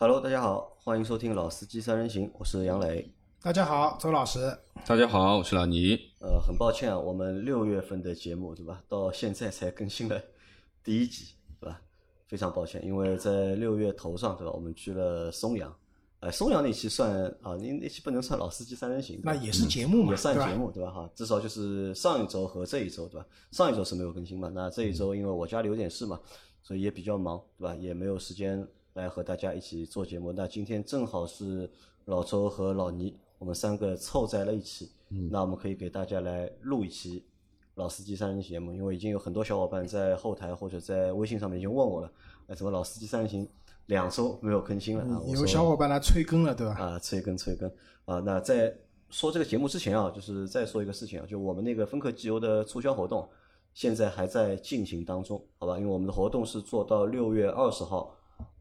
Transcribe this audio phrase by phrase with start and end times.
[0.00, 3.12] Hello，大家好，欢迎收听《老司机三人行》，我是杨磊。
[3.42, 4.56] 大家好，周老师。
[4.86, 5.98] 大家好，我是老倪。
[6.20, 10.22] 呃，很抱歉啊，我们六月份的节目对吧，到现在才更新了
[10.84, 11.82] 第一集，对吧？
[12.28, 15.76] 非常抱歉，因为在六月头上对吧，我们去了松阳。
[16.20, 20.92] 呃，松阳那期算啊，那那期不能算《老司机三人行》，那也是节目嘛，也算节目对吧？
[20.92, 23.26] 哈，至少就是上一周和这一周对吧？
[23.50, 26.20] 上一周是没有更新嘛，那这一周因为我家里有点事嘛，
[26.62, 27.74] 所以也比较忙对吧？
[27.74, 28.64] 也没有时间
[28.98, 30.32] 来和大家一起做节目。
[30.32, 31.70] 那今天正好是
[32.06, 33.16] 老周和老倪。
[33.38, 34.90] 我们三个凑在了一起，
[35.30, 37.24] 那我们可以给大家来录一期
[37.76, 42.10] 老司机三人行节目，因为已经有很多小伙伴在后台或者在微信上面已经问我了，
[42.48, 43.48] 哎，怎么老司机三人行
[43.86, 45.22] 两周没有更新了啊？
[45.28, 46.74] 有小伙伴来催更了，对吧？
[46.74, 47.70] 啊，催更催更
[48.06, 48.18] 啊！
[48.18, 48.76] 那在
[49.08, 53.28] 说这个节目之前啊，就是再说一个事情啊，就我们那个分克机油的促销活动，
[53.72, 55.78] 现在还在进行当中，好吧？
[55.78, 58.12] 因为我们的活动是做到六月二十号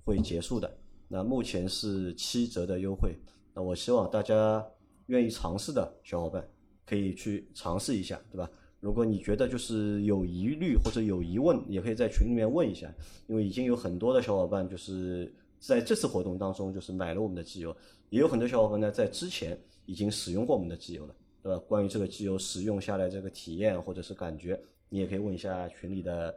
[0.08, 0.74] 会结束的，
[1.10, 3.14] 那目前是七折的优惠。
[3.54, 4.66] 那我希望大家
[5.08, 6.50] 愿意尝试的小伙伴
[6.86, 8.50] 可以去尝试一下，对吧？
[8.80, 12.90] 如果你觉得就是有疑虑或者有疑问，也可以在群里面问一下，
[13.28, 17.76] 因为已经有很多的小伙伴就是在这次活动当中就是买了我们的机油，
[18.10, 21.62] 也有很多小伙伴呢在之前已经使用过我们的机油了，对吧？
[21.68, 26.34] 关于这个机油使用下来这个体验或者是感觉，你也可以问一下群里的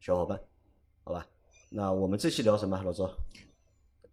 [0.00, 0.40] 小伙伴，
[1.04, 1.24] 好吧？
[1.76, 3.06] 那我们这期聊什么，老周？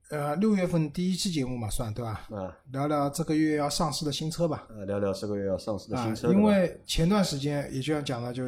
[0.09, 2.27] 呃，六月份第一期节目嘛，算对吧？
[2.29, 4.67] 啊，聊聊这个月要上市的新车吧。
[4.69, 6.29] 呃，聊聊这个月要上市的新车。
[6.33, 8.43] 因为前段时间也就像讲了，就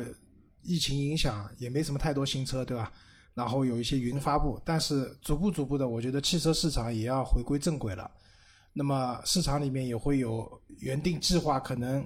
[0.64, 2.92] 疫情影响，也没什么太多新车，对吧？
[3.34, 8.12] 然后有一些云发布，但是逐步逐步的，我觉得汽车市场也要回归正轨了。
[8.74, 10.46] 那么市场里面也会有
[10.80, 12.06] 原定计划，可能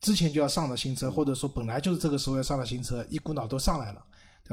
[0.00, 4.04] 之前就要上的新车，或者说本来就是这个时候要上的新车，一股脑都上来了，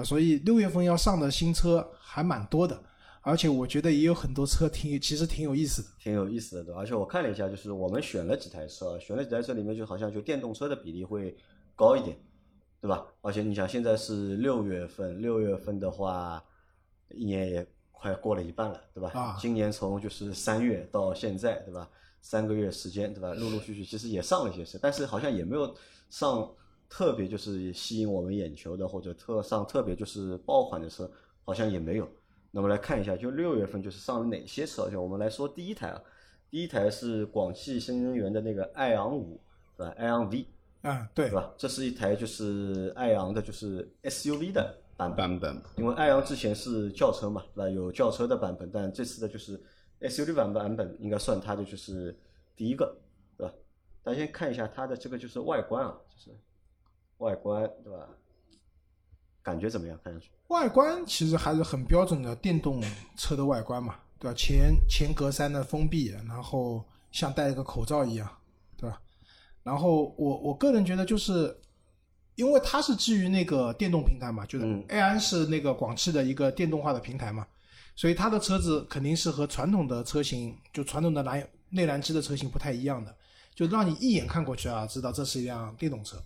[0.03, 2.81] 所以六月份要上的新车还蛮多的。
[3.21, 11.35] 而且我觉得也有很多车挺，其实挺有意思的，挺有意思的，对而且我看了一下，就是我们选了几台车，选了几台车里面就好像就电动车的比例会
[11.75, 12.15] 高一点，
[12.79, 13.03] 对吧？
[13.21, 16.43] 而且你想现在是六月份，六月份的话，
[17.09, 19.09] 一年也快过了一半了，对吧？
[19.15, 19.35] 啊。
[19.39, 21.89] 今年从就是三月到现在，对吧？
[22.21, 23.33] 三个月时间，对吧？
[23.33, 25.75] 陆陆续续其实也上了一些车，但是好像也没有
[26.11, 26.47] 上
[26.95, 31.11] 特别就是吸引我们眼球的，或者特上特别就是爆款的车，
[31.43, 32.07] 好像也没有。
[32.51, 34.89] 那么来看一下，就六月份就是上了哪些车？
[34.89, 36.01] 就我们来说第一台啊，
[36.49, 39.37] 第一台是广汽新能源的那个爱昂五，
[39.75, 39.93] 是吧？
[39.97, 40.45] 爱昂 V，
[40.83, 41.53] 啊，对，是吧？
[41.57, 45.61] 这是一台就是爱昂的，就是 SUV 的版版本。
[45.75, 47.69] 因为爱昂之前是轿车嘛，对吧？
[47.69, 49.61] 有轿车的版本，但这次的就是
[49.99, 52.17] SUV 版版本，应该算它的就是
[52.55, 52.97] 第一个，
[53.37, 53.53] 对吧？
[54.01, 56.31] 大家先看一下它的这个就是外观啊，就是
[57.19, 58.07] 外观，对吧？
[59.41, 59.99] 感觉怎么样？
[60.03, 62.83] 看上去外观其实还是很标准的电动
[63.15, 64.35] 车的外观嘛，对吧？
[64.37, 68.29] 前前格栅的封闭，然后像戴了个口罩一样，
[68.77, 69.01] 对吧？
[69.63, 71.55] 然后我我个人觉得就是，
[72.35, 77.47] 因为它是基于那个电动平台嘛，就是 A 安是那个广汽的一个电动化的平台嘛，
[77.95, 83.15] 所以它的车子肯定是和传统的车型，就传统的蓝内燃机的车型不太一样的，
[83.55, 86.17] 就让你一眼看过去啊，知道这是一辆电动车，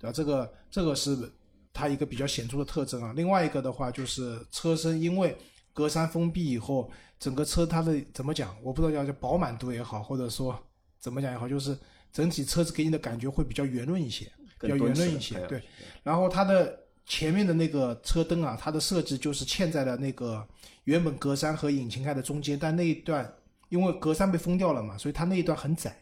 [0.00, 0.12] 对吧？
[0.12, 1.30] 这个这个是。
[1.72, 5.34] 它一个比较显著的特征啊，另外一个的话就是车身，因为
[5.72, 6.90] 格栅封闭以后，
[7.20, 10.60] 整个车它的怎么讲，我不知道叫叫饱满度也好，或者说
[10.98, 11.78] 怎么讲也好，就是
[12.12, 14.24] 整体车子给你的感觉会比较圆润一些，
[14.58, 15.38] 比较圆润一些。
[15.46, 15.62] 对，
[16.02, 20.44] 然后它的前面的那个车灯啊，它的设计就是嵌在了那个
[20.84, 23.32] 原本格栅和引擎盖的中间，但那一段
[23.68, 25.96] 因为格栅被封掉了嘛，所以它那一段很窄，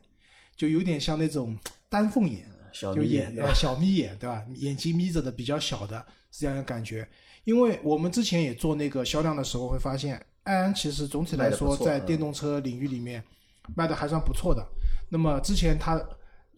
[0.56, 1.54] 就有点像那种
[1.91, 2.48] 丹凤眼。
[2.81, 4.44] 就眼呃 小眯眼对吧？
[4.56, 5.99] 眼睛眯着的比较小的
[6.31, 7.09] 是这样的感觉。
[7.44, 13.22] 因为我们之前也做那个销量的时候会发现，爱安其实总体来说在电动车领域里面
[13.75, 14.66] 卖的还算不错的。
[15.09, 15.99] 那么之前它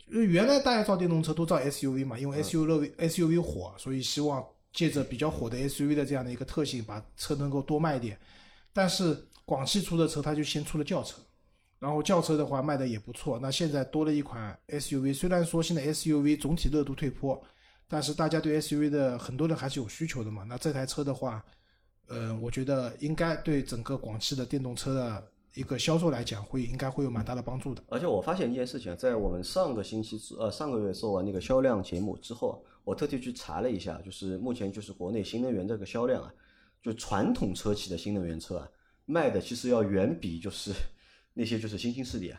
[0.08, 8.18] 原来大家造电动车都造 SUV 嘛，因为 SUV SUV 火，所以希望借着比较火的 SUV 的这样的一个特性，把车能够多卖一点。
[8.72, 11.18] 但是广汽出的车，它就先出了轿车。
[11.80, 17.42] 然后轿车的话卖的也不错，那现在多了一款 SUV，虽然说现在 SUV 总体热度退坡，
[17.88, 20.44] 但是大家对 SUV 的很多人还是有需求的嘛。
[20.46, 21.42] 那这台车的话，
[22.06, 27.82] 呃，我觉得应该对整个广汽的电动车的一个销售来讲，会应该会有蛮大的帮助的。
[27.88, 36.30] 而且我发现一件事情，在我们上个星期呃上个月做完那个销量节目之后，我特地去查了一下，就是目前就是国内新能源这个销量啊，
[36.82, 38.68] 就传统车企的新能源车啊，
[39.06, 40.72] 卖的其实要远比就是。
[41.40, 42.38] 那些就是新兴势力啊，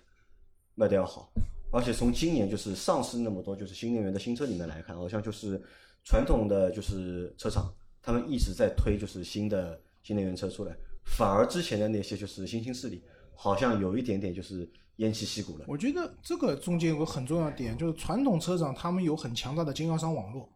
[0.76, 1.34] 卖的要好，
[1.72, 5.60] 而且从今年就是上市那么多就是新能源的新车里面来看，好像就是
[6.04, 13.02] 传统的就是车厂，他们一直在推就是新的新能源车出来，反而之前的那些就是新兴势力，
[13.34, 15.66] 好像有一点点就是偃旗息鼓了。
[15.68, 20.48] 我觉得这个中间有个很重要的点，就是传统车厂他们有很强大的经销商网络，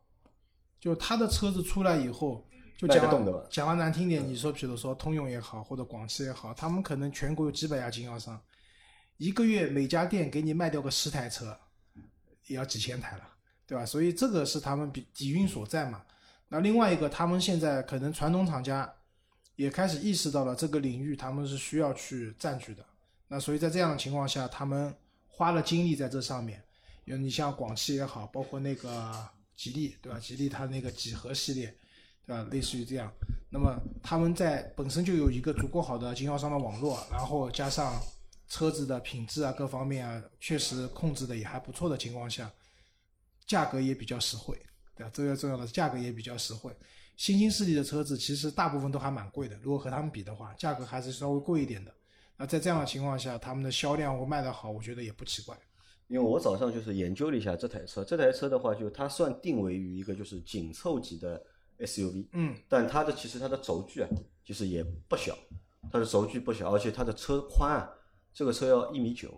[0.80, 2.48] 就是他的车子出来以后，
[2.78, 8.40] 就讲动的吧讲完难听点，你说比如说通用也好，或者广汽也好，他们可能全国有几百家经销商，
[9.18, 11.58] 一个月每家店给你卖掉个十台车，
[12.48, 13.28] 也要几千台了，
[13.66, 13.86] 对吧？
[13.86, 16.04] 所以这个是他们比底蕴所在嘛。
[16.50, 18.94] 那另外一个，他们现在可能传统厂家
[19.56, 22.86] 也开始意识到了这个领域他们是需要去占据的。
[23.28, 24.94] 那所以在这样的情况下，他们
[25.28, 26.62] 花了精力在这上面。
[27.06, 30.20] 有你像广汽也好，包括那个吉利，对吧？
[30.20, 31.76] 吉利它那个几何系列，
[32.26, 32.48] 对吧？
[32.52, 33.12] 类似于这样。
[33.50, 38.02] 那么他们在本身就有一个足够好的经销商的网络，然后加上
[38.48, 42.52] 车子的品质啊各方面啊，确实控制的也还不错的情况下，
[43.46, 44.58] 价格也比较实惠，
[44.96, 45.10] 对吧？
[45.14, 46.76] 最重要的价格也比较实惠。
[47.16, 51.94] 新兴势力的车子其实大部分都还蛮贵的，如果和他们比的话，价格还是稍微贵一点的。
[52.36, 55.58] 那在这样的情况下，他们的销量或卖得好，我觉得也不奇怪。
[56.08, 61.42] 因为我早上就是研究了一下这台车，这台车的话，就它算定位于一个就是紧凑级的
[61.80, 64.10] SUV，嗯，但它的其实它的轴距啊，
[64.46, 65.38] 其实也不小，
[65.92, 67.90] 它的轴距不小，而且它的车宽啊，
[68.34, 69.30] 这个车要一米九，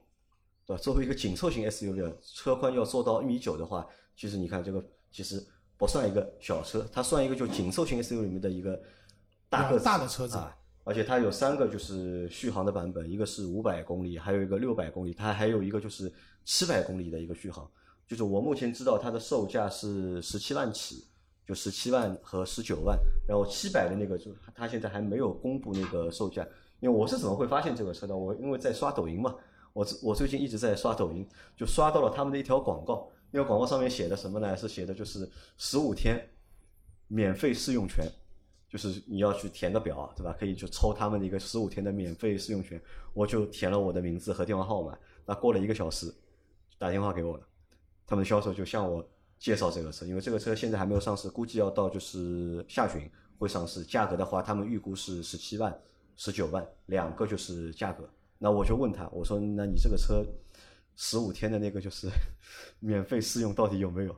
[0.66, 0.81] 对吧？
[0.81, 5.45] 作为一个紧凑型 SUV，啊车宽要做到一米九的话，其实你看这个其实
[5.78, 8.81] 不算一个小车，它算一个就紧凑型 SUV 里面的一个
[9.50, 10.56] 大个子大的车子啊。
[10.83, 16.10] 而且它有三个就是续航的版本，一个是五百公里，还有一个六百公里，它还有一个就是
[16.45, 17.69] 七百公里的一个续航。
[18.07, 21.06] 就是我目前知道它的售价是十七万起，
[21.47, 26.45] 就十七万和十九万，然后七百的那个就它现在还没有公布那个售价。
[26.81, 28.15] 因为我是怎么会发现这个车的？
[28.15, 29.33] 我因为在刷抖音嘛，
[29.71, 34.57] 我我最近一直在刷抖音，就刷到了他们的一条广告，那个广告上面写的什么呢？
[34.57, 35.27] 是写的就是
[35.57, 36.29] 十五天
[37.07, 38.05] 免费试用权。
[38.69, 40.35] 就是你要去填个表，对吧？
[40.38, 42.79] 可以去抽他们的一个十五天的免费试用权。
[43.13, 44.94] 我就填了我的名字和电话号码。
[45.25, 46.13] 那过了一个小时，
[46.77, 47.47] 打电话给我了，
[48.05, 49.09] 他们销售就向我
[49.39, 53.84] 介绍这个车，因为这个车现在还没有上市，估计要到就是下旬会上市。
[53.84, 55.78] 价格的话，他们预估是十七万、
[56.16, 58.10] 十九万，两个就是价格。
[58.38, 60.24] 那我就问他，我说：“那你这个车
[60.95, 62.07] 十五天的那个就是
[62.80, 64.16] 免费试用到底有没有？”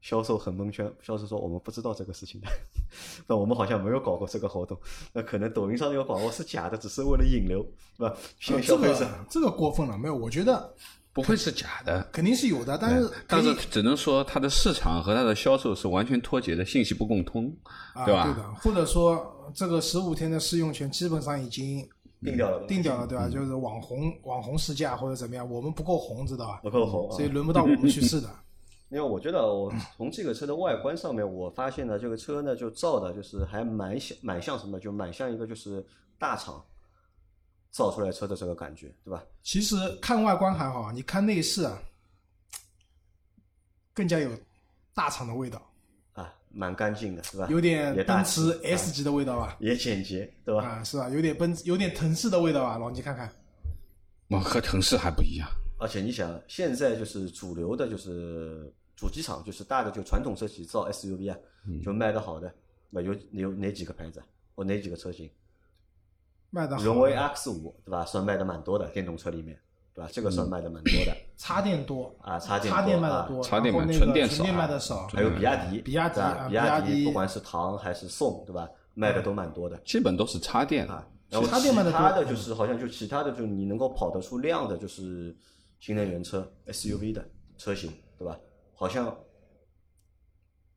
[0.00, 2.48] 销售很蒙圈，销售说我们不知道这个事情的，
[3.28, 4.74] 那我们好像没有搞过这个活动，
[5.12, 7.62] 那可能抖音上那个广告是假的，只是为了引流，
[7.98, 8.16] 是吧？
[8.38, 9.00] 骗消费者。
[9.00, 10.16] 这个这个过分了，没有？
[10.16, 10.74] 我觉得
[11.12, 17.52] 不会是假的，肯定是有的，但是但是只能说它的市场和它的销售是完全脱节的，信息不共通，
[17.94, 18.24] 啊，对吧？
[18.24, 21.86] 对的，或者说这个十五天的试用权基本上已经
[22.22, 23.28] 定掉了，定掉了，对吧？
[23.28, 26.60] 就是网红网红试驾或者怎么样，我们不够红，知道吧？
[26.62, 28.28] 不够红啊所以轮不到我们去试的。
[28.90, 35.84] 因为我觉得我从这个车的外观上面，我发现呢，这个车呢就造的就是还蛮像蛮像什么，就蛮像一个就是
[36.18, 36.60] 大厂
[37.70, 39.24] 造出来车的这个感觉，对吧？
[39.42, 41.80] 其实看外观还好，你看内饰啊，
[43.94, 44.30] 更加有
[44.92, 45.70] 大厂的味道，
[46.12, 47.46] 啊，蛮干净的，是吧？
[47.48, 49.56] 有点奔驰 S 级的味道吧？
[49.60, 50.64] 也简洁，对吧？
[50.64, 51.08] 啊，是吧？
[51.10, 52.76] 有点奔，有点腾势的味道吧？
[52.76, 53.30] 老你看看，
[54.28, 55.48] 我，和腾势还不一样。
[55.78, 61.38] 而且你想，现在就是主流的，就是主机厂，就是大的就传统车企造 SUV 啊，
[61.82, 62.52] 就卖的好的，
[62.90, 65.30] 那有有哪几个牌子啊或哪几个车型？
[66.50, 66.76] 卖的。
[66.76, 68.04] 荣威 X 五对吧？
[68.04, 69.58] 算卖的蛮多的，电动车里面
[69.94, 70.10] 对吧？
[70.12, 71.16] 这个算卖的蛮多的。
[71.36, 78.68] 插电多啊插电插电多啊卖的多，插电卖然后那个纯电少纯电卖的少，还有比亚迪，比亚迪比亚啊比亚迪不管是唐还是宋，对吧？
[78.94, 81.06] 卖的都蛮多的基本都是插电啊。。
[81.30, 85.34] 然后其插电卖得多他的就是好像就其他的就你能够跑得出量的，就是
[85.78, 87.24] 新能源车 SUV 的
[87.56, 88.38] 车型，对吧？
[88.74, 89.16] 好像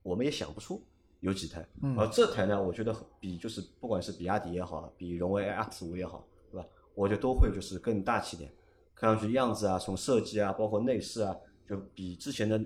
[0.04, 0.86] 我们也想不出
[1.24, 1.66] 有几台。
[1.82, 6.68] 嗯而这台呢，我觉得比就是不管是比亚迪也好，比荣威 X 五也好，对吧？
[6.94, 8.52] 我觉得都会就是更大气点，
[8.94, 11.36] 看上去样子啊，从设计啊，包括内饰啊，
[11.68, 12.62] 就比之前的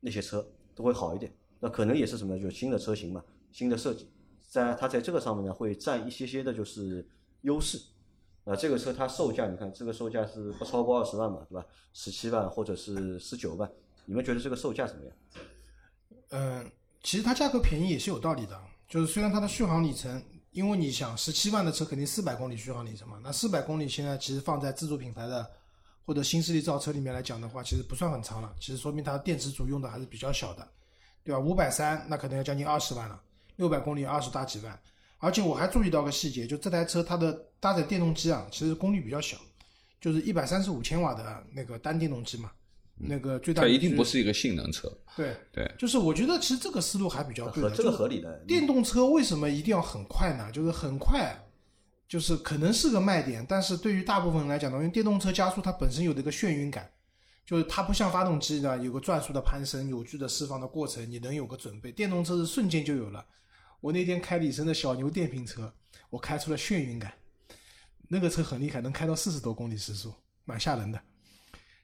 [0.00, 1.32] 那些车都会好一点。
[1.60, 4.10] 那可能也是什么，就是新的车型嘛，新的设计，
[4.46, 7.06] 在它在这个上面呢会占一些些的就是
[7.42, 7.80] 优势。
[8.44, 11.66] 那，这个车它售价，你看这个售价是不超过二十万嘛，对吧？
[11.92, 13.68] 十七万或者是十九万，
[14.04, 15.12] 你们觉得这个售价怎么样？
[16.30, 16.70] 嗯，
[17.06, 20.20] 其实它价格便宜也是有道理的，就是虽然它的续航里程，
[20.50, 25.48] 因为你想十七万的车肯定四百公里续航里程嘛，那四百公里现在其实放在自主品牌的
[26.04, 30.68] 或者新势力造车里面来讲的话，其实不算很长了，其实说明它电池组用的还是比较小的，
[31.22, 31.38] 对吧？
[31.38, 33.22] 五百三那可能要将近二十万了，
[33.54, 34.76] 六百公里二十大几万，
[35.18, 39.36] 而且我还注意到个细节，就这台车它的搭载电动机啊，其实功率比较小，
[40.00, 42.50] 就是一百三十五千瓦的那个单电动机嘛，
[42.98, 45.36] 那个最大它一定不是一个性能车，对。
[45.52, 48.42] 对，就是我觉得其实这个思路还比较对这个合理的。
[48.46, 50.50] 电动车为什么一定要很快呢？
[50.50, 51.36] 就是很快，
[52.08, 56.90] 就是可能是个卖点，但是对于大部分人来讲呢，因为电动车加速它本身有这个眩晕感，
[57.44, 61.92] 就是它不像发动机的有个转速的攀升、扭矩的释放的过程，你能有个准备。
[61.92, 63.24] 电动车是瞬间就有了。
[63.80, 65.70] 我那天开李森的小牛电瓶车，
[66.08, 67.12] 我开出了眩晕感，
[68.08, 70.14] 那个车很厉害，能开到四十多公里时速，
[70.46, 70.98] 蛮吓人的。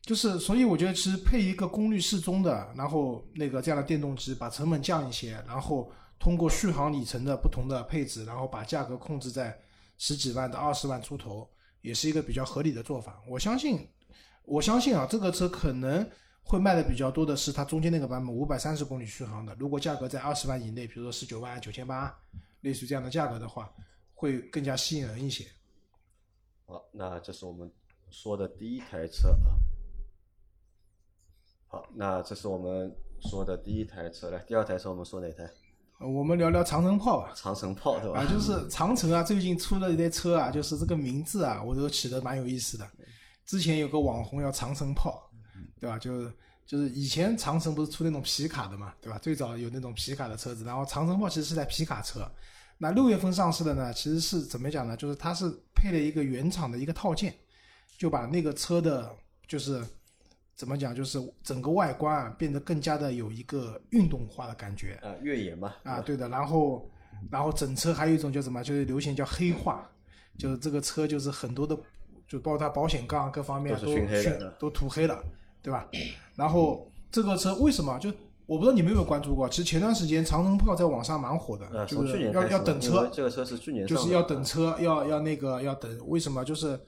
[0.03, 9.57] 就是，所以我觉得其实配一个功率适中的，然后那个这样的电动机，把成本降一些，然后通过续航里程的不同的配置，然后把价格控制在
[9.99, 11.49] 十几万到二十万出头，
[11.83, 13.23] 也是一个比较合理的做法。
[13.29, 13.89] 我相信，
[14.45, 16.05] 我相信啊，这个车可能
[16.43, 19.55] 会卖的比较多的是它中间那个版本五百三十公里续航的。
[19.55, 22.13] 如果价格在二十万以内，比如说十九万九千八，
[22.63, 23.73] 类似于这样的价格的话，
[24.15, 25.47] 会更加吸引人一些。
[26.67, 27.71] 好，那这是我们
[28.11, 29.55] 说的第一台车啊。
[31.73, 32.95] 好，那这是我们
[33.31, 35.49] 说的第一台车，来第二台车我们说哪台？
[36.01, 37.33] 呃我们聊聊长城炮吧。
[37.35, 38.21] 长城炮对吧？
[38.21, 42.87] 啊，就是长城啊，最近出了一台车啊，就是这个名字啊，我都起的蛮有意思的。
[43.47, 45.31] 之前有个网红叫长城炮，
[45.81, 45.99] 对吧？
[45.99, 46.31] 就是
[46.67, 49.19] 就是以前长城不是出那种皮卡的嘛，对吧？
[49.19, 52.31] 最早有那种皮卡的车子，然后长城炮其实是台皮卡车。
[52.77, 54.95] 那六月份上市的呢，其实是怎么讲呢？
[54.95, 57.35] 就是它是配了一个原厂的一个套件，
[57.97, 59.11] 就把那个车的，
[59.49, 59.83] 就是
[60.55, 64.99] 怎么讲，就是整个外观啊变得更加的有一个运动化的感觉。
[65.03, 65.73] 啊，越野嘛。
[65.83, 66.89] 啊，对的，然后
[67.31, 69.91] 然后整车还有一种叫什么，就是流行叫黑化，
[70.39, 71.77] 就是这个车就是很多的，
[72.29, 75.21] 就包括它保险杠各方面都都是熏黑的都涂黑了，
[75.63, 75.89] 对吧？
[76.37, 78.13] 然后这个车为什么就
[78.47, 86.45] 我不知道你们有没有关注过，其实前段时间长城炮在网上蛮火的，就是要要等车，这个车是去年就是要等车，要要那个要等，为什么？
[86.45, 86.79] 就是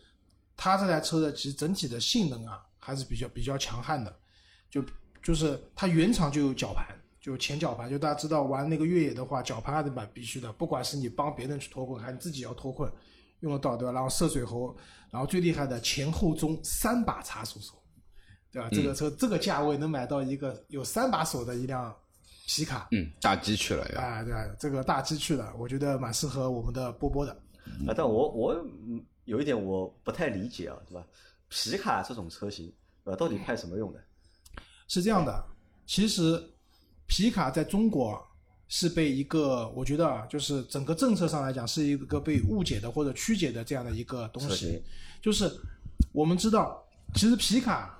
[0.56, 4.14] 它这台车的其实整体的性能啊还是比较比较强悍的，
[4.70, 4.84] 就
[5.22, 6.86] 就是它原厂就有绞盘，
[7.18, 12.92] 就前绞盘，就大家知道玩那个越野的话，绞盘还是蛮必须的，不管是你帮别人去脱困，还是你自己要脱困，
[13.40, 13.92] 用得到对吧？
[13.92, 14.76] 然后涉水喉，
[15.10, 17.82] 然后最厉害的前后中三把茶手手，
[18.52, 18.68] 对吧？
[18.70, 21.94] 这个车这个价位能买到一个有三把手的一辆
[22.46, 24.02] 皮卡，嗯，大 G 去了呀。
[24.02, 24.56] 啊，对吧？
[24.60, 27.32] 这个大 G 去了，我觉得蛮适合我们的波波的。
[27.88, 28.52] 啊，但我我
[28.86, 31.06] 嗯有一点我不太理解啊，对吧？
[31.54, 32.72] 皮卡这种车型，
[33.04, 33.14] 呃？
[33.14, 34.00] 到底派什么用的？
[34.88, 35.44] 是这样的，
[35.86, 36.42] 其实
[37.06, 38.20] 皮卡在中国
[38.66, 44.82] 是被一个，我觉得啊，就是整个政策上来讲是一个被误解的或者曲解的这样的一个东西。
[45.22, 45.50] 就是
[46.12, 46.84] 我们知道，
[47.14, 47.96] 其实皮卡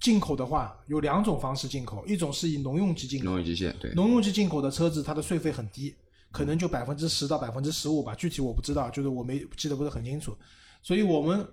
[0.00, 5.94] 进口的话有两种方式进口，一种是以农用机进口农，用机械对，农用机进口的车子，它的税费很低，
[6.32, 10.36] 可能就百分之十到百分之十五吧，具体我不知道，就是我没记得不是很清楚。
[10.82, 11.46] 所以我们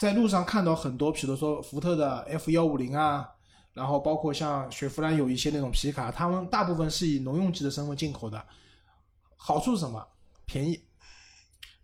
[0.00, 3.28] 在路上看到很多，比如说福特的 F 幺五零啊，
[3.74, 8.42] 然后包括像雪佛兰有一些那种皮卡，他们大部分是以农用级的身份进口的。
[9.36, 10.02] 好处是什么？
[10.46, 10.82] 便宜，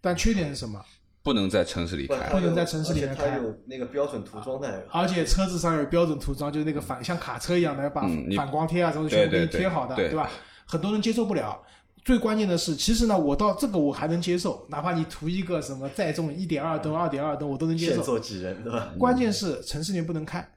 [0.00, 0.82] 但缺点是什么？
[1.22, 2.40] 不能在城市里开不。
[2.40, 8.00] 能在城市里面开它有那个标准涂装的，而且车子上有标准涂装，就是那个反像卡车一样的，要把
[8.34, 10.30] 反光贴啊什么对全部给你贴好的，对吧？
[10.64, 11.62] 很多人接受不了。
[12.06, 17.96] 最关键的是，其实呢，我到这个我还能接受，哪怕你图一个什么载重一点二吨、二点二吨，我都能接受。
[17.96, 18.94] 现做几人，对吧？
[18.96, 20.48] 关键是城市里面不能开，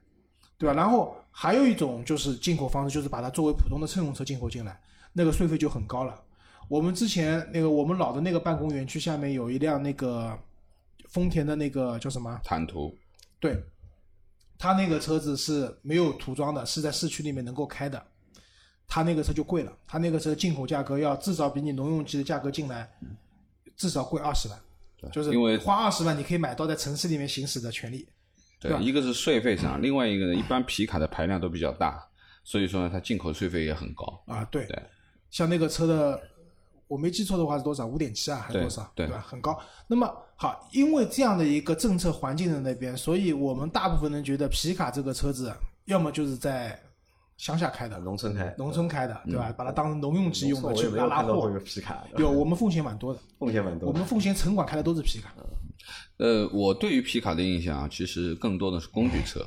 [0.60, 0.76] 对吧？
[0.76, 4.80] 然后还有一种就是进口方式，就是把它作为普通的乘用车进口进来，
[5.12, 6.22] 那个税费就很高了。
[6.68, 10.38] 我们之前那个我们老的那个办公园区下面有一辆那个
[11.08, 12.40] 丰田的那个叫什么？
[12.44, 12.96] 坦途，
[13.40, 13.60] 对，
[14.56, 18.06] 他那个车子是没有涂装的，是在市区里面能够开的，
[18.90, 22.90] 他那个车就贵了，他那个车进口价格要至少比你农用机的价格进来
[23.78, 24.60] 至少贵二十万，
[25.12, 28.08] 就是因为花二十万你可以买到在城市里面行驶的权利。
[28.60, 32.04] 对，对一个是税费上，另外一个呢，一般皮卡的排量都比较大，
[32.44, 34.22] 所以说呢，它进口税费也很高。
[34.26, 34.82] 啊，对，对
[35.30, 36.20] 像那个车的，
[36.88, 37.86] 我没记错的话是多少？
[37.86, 38.92] 五点七啊，还是多少？
[38.96, 39.24] 对吧？
[39.26, 39.58] 很高。
[39.88, 45.54] 那么好，因为这样的一个政策环境的那边，所以我们大部分人觉得皮卡这个车子，
[45.86, 46.78] 要么就是在
[47.40, 49.50] 乡下开的，农村开，农村开的，对吧？
[49.58, 51.58] 把它当成农用机用的，农村我也没去拉拉货有。
[51.62, 53.88] 皮卡，有，我们奉贤蛮多的，奉贤蛮多。
[53.88, 55.34] 我们奉贤城管开的都是皮卡。
[56.18, 59.40] 呃，我对于皮卡的印象啊，其实更多的是工具车，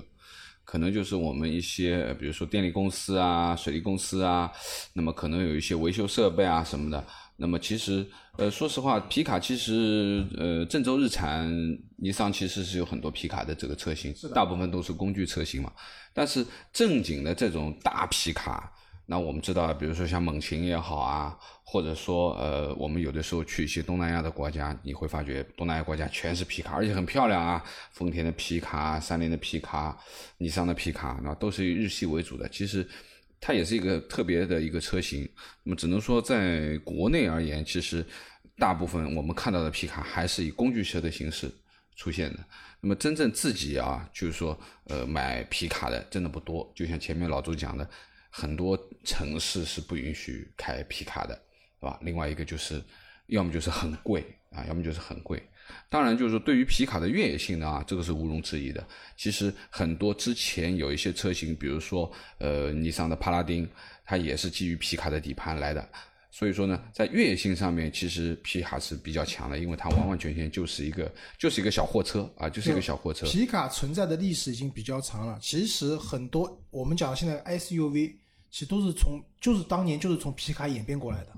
[0.64, 4.50] 可能就是我们一些，呃比如说电力公司啊、水利公司啊，
[4.94, 7.04] 那么可能有一些维修设备啊什么的。
[7.36, 11.50] 那么其实，呃，说实话，皮卡其实，呃，郑州日产、
[11.96, 15.72] 尼桑其实是有很多皮卡的这个车型，大部分都是工具车型嘛。
[16.12, 18.72] 但是正经的这种大皮卡，
[19.06, 29.98] 那我们知道，比如说像猛禽也好啊，或者说呃，我们有的时候去一些东南亚的国家，你会发觉东南亚国家全是皮卡，而且很漂亮啊，丰田的皮卡、三菱的皮卡、
[30.38, 32.48] 尼桑的皮卡，那都是以日系为主的。
[32.50, 32.86] 其实
[33.44, 35.28] 它也是一个特别的一个车型。
[35.64, 38.06] 那么只能说在国内而言，其实
[38.56, 41.50] 大部分我们看到的皮卡还是以工具车的形式
[41.96, 42.38] 出现的。
[42.80, 46.72] 那么真正自己啊，就是说呃买皮卡的真的不多。
[46.72, 47.88] 就像前面老周讲的，
[48.30, 51.34] 很多城市是不允许开皮卡的，
[51.80, 51.98] 是吧？
[52.02, 52.80] 另外一个就是
[53.26, 55.42] 要么就是很贵啊，要么就是很贵。
[55.88, 58.86] 当然，就是说对于皮卡的越野性能啊，这个是毋庸置疑的。
[59.16, 63.68] 其实很多之前有一些车型，比如说呃，尼桑的帕拉丁，
[64.04, 65.88] 它也是基于皮卡的底盘来的。
[66.34, 73.26] 所以说呢，在越野性上面，其实皮卡是比较强的，因为它完完全全就是一个就是一个小货车啊，就是一个小货车。
[73.26, 75.38] 皮卡存在的历史已经比较长了。
[75.42, 78.14] 其实很多我们讲现在 SUV，
[78.52, 81.32] 其实都是从就是当年就是从皮卡演变过来的，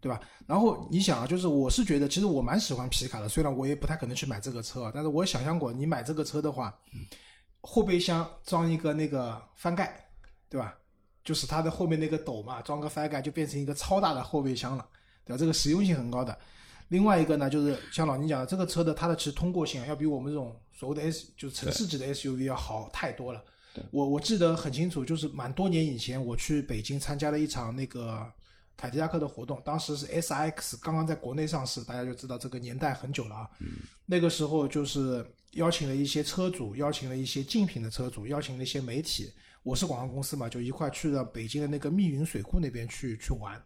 [0.00, 0.20] 对吧？
[0.46, 6.72] 然后你想啊，就是我是觉得，其实我蛮喜欢皮卡的，虽然我也不太可能去买这个车，但是我想象过，你买这个车的话，
[7.62, 10.08] 后备箱装一个那个翻盖，
[10.48, 10.72] 对吧？
[11.24, 14.86] 就是它的后面那个斗嘛，装个翻盖就变成一个超大的后备箱了，
[15.24, 15.36] 对吧？
[15.36, 16.38] 这个实用性很高的。
[16.86, 23.42] 另外一个呢，就是像老倪讲的，这个车的它的其实通过性要比我们这种所谓的 S 就是城市级的 SUV 要好太多了。
[23.90, 28.30] 我我记得很清楚，就是蛮多年以前我去北京参加了一场那个
[28.76, 33.50] 凯迪拉克的活动，当时是 S I X 刚刚在国内上市，大家就知道这个年代很久了啊。
[34.06, 39.32] 那个时候就是邀请了一些车主，邀请了一些竞品的车主，邀请了一些媒体。
[39.62, 43.62] 我是广告公司嘛，就一块去了北京的那个密云水库那边去去玩。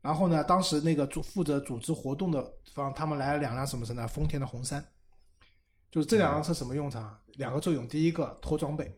[0.00, 4.06] 然后呢，当时那个组负责组织活动的方，他们来了两辆什么车呢？
[4.06, 4.84] 丰田的红杉。
[5.90, 7.18] 就是这两辆车什么用场？
[7.34, 8.94] 两个作用，第一个拖装备，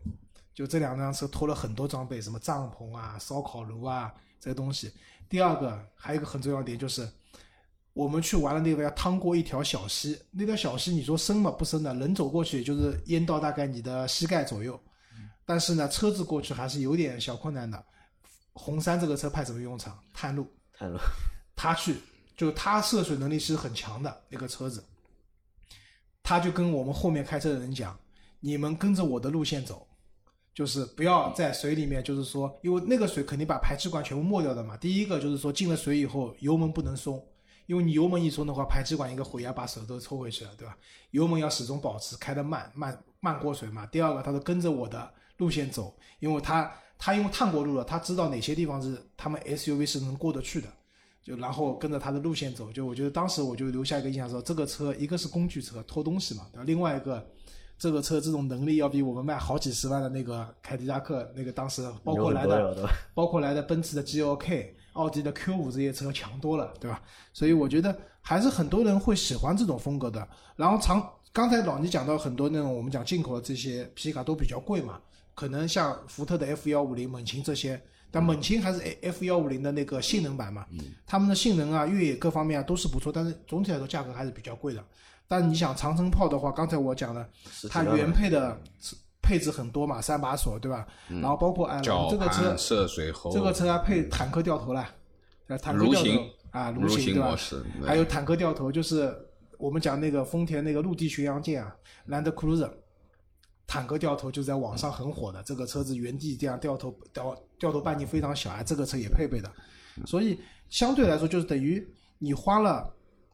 [0.57, 4.11] 就这两辆车拖了很多装备，什么帐篷啊、烧烤炉啊
[4.41, 4.91] 这些东西。
[5.29, 7.07] 第二个还有一个很重要的点就是，
[7.93, 11.51] 我们去玩的那个要趟过一条小溪，那条小溪你说深吗？
[11.51, 14.81] 不深的，人走过去也就是淹到大概你的膝盖左右。
[15.45, 17.85] 但是呢，车子过去还是有点小困难的。
[18.55, 20.03] 红山这个车派什么用场？
[20.15, 20.51] 探路。
[20.73, 20.99] 探路。
[21.55, 22.01] 他去，
[22.35, 24.83] 就他涉水能力其实很强的那个车子。
[26.23, 27.97] 他就跟我们后面开车的人讲
[28.41, 29.87] ：“你们跟着我的路线走，
[30.57, 34.75] 就是不要在水里面，就是说，因为那个水肯定把排气管全部没掉的嘛。
[34.79, 37.23] 第一个就是说，进了水以后油门不能松，
[37.67, 40.77] 因为你油门一松的话，排气管一个回压把手都抽回去了，对吧？
[41.11, 43.87] 油门要始终保持开的慢慢慢过水嘛。
[43.87, 45.13] 第二个，他说跟着我的。
[45.39, 50.69] 路线走，因为他他因为探过路了，他知道哪些地方是他们 SUV 是能过得去的，
[51.23, 52.73] 就然后跟着他的路线走。
[52.73, 56.65] 就我觉得当时我就留下一个印象说，这个车一个是工具车拖东西嘛，对吧？
[56.65, 57.23] 另外一个，
[57.79, 67.03] 这个车这种能力要比我们卖好几十万的那个凯迪拉克那个当时包括来的包括来的奔驰的 GLK、奥迪的 Q 五这些车强多了，对吧？
[67.33, 70.27] 所以我觉得还是很多人会喜欢这种风格的。
[70.57, 74.99] 然后长刚才老倪讲到很多那种我们讲进口的这些皮卡都比较贵嘛。
[75.35, 77.79] 可能像福特的 F 幺五零、猛禽这些，
[78.11, 80.65] 但猛禽还是 F 幺五零的那个性能版嘛，
[81.07, 84.83] 他们的性能啊、越野各方面啊都是不错，但是总体来说价格还是比较贵的。
[85.29, 87.29] 但你想长城炮的话，刚才我讲了，
[87.71, 88.61] 它原配的
[89.23, 90.87] 配置很多嘛，三把锁对吧？
[91.09, 94.87] 然后包括哎，这个车涉水喉，这个车还配坦克掉头了，
[95.61, 96.11] 坦克掉头
[96.51, 97.37] 啊，蠕行对吧？
[97.87, 99.15] 还有坦克掉头，就是
[99.59, 101.75] 我们讲那个丰田那个陆地巡洋舰啊
[102.09, 102.71] ，Land Cruiser。
[103.69, 109.53] 坦克掉头就在网上很火的，这个车子原地这样掉头掉掉头半径非常小啊，这个车也配备的，
[110.07, 110.39] 所以
[110.71, 111.85] 相对来说就是等于
[112.19, 112.89] 你花了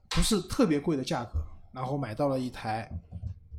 [0.09, 1.33] 不是特别贵的价格，
[1.73, 2.91] 然后买到了一台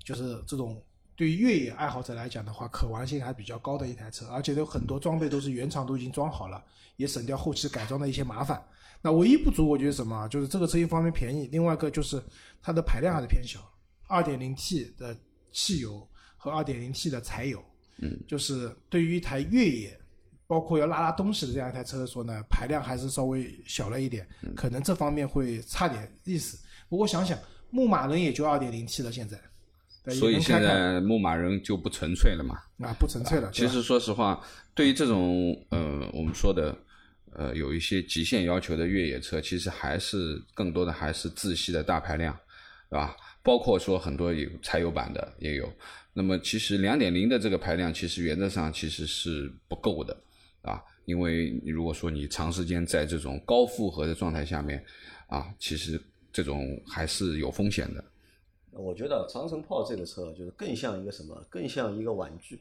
[0.04, 0.82] 就是这种
[1.16, 6.64] 对于越野爱好者来讲的话，可玩性还比较高的一台车，而且有很多装备都是原厂都已经装好了，
[6.96, 8.64] 也省掉后期改装的一些麻烦。
[9.02, 12.22] 那唯一不足我觉得什么，就是这个车一方面便宜，另外一个就是
[12.62, 13.60] 它的排量还是偏小，
[14.08, 15.18] 二点零 T 的
[15.52, 16.08] 汽油。
[16.36, 17.64] 和 2.0T 的柴油，
[18.02, 19.98] 嗯，就是对于一台越野，
[20.46, 26.60] 包括要拉拉东西的这样一台车来说呢，排量还是稍微小了一点，可能这方面会差点意思。
[26.90, 27.40] 不过想想，
[27.74, 29.36] 牧马人也就二点零 T 了，现在，
[30.14, 32.56] 所以现在牧马人就不纯粹了嘛？
[32.88, 33.50] 啊，不纯粹了。
[33.52, 34.40] 其实说实话，
[34.76, 36.78] 对于这种呃我们说的
[37.32, 42.38] 呃有一些极限要求的越野车，其实还是更多的还是自吸的大排量，
[42.92, 43.16] 对吧？
[43.42, 45.68] 包括说很多有柴油版的也有。
[46.14, 50.16] 那么其实两点零的这个排量，其实原则上其实是不够的，
[50.62, 54.86] 啊，因为如果说你长时间在这种高负荷的状态下面，
[55.26, 56.00] 啊，其实
[56.34, 58.04] 这种还是有风险的。
[58.72, 62.60] 我觉得长城炮这个车就是更像一个什么，更像一个玩具，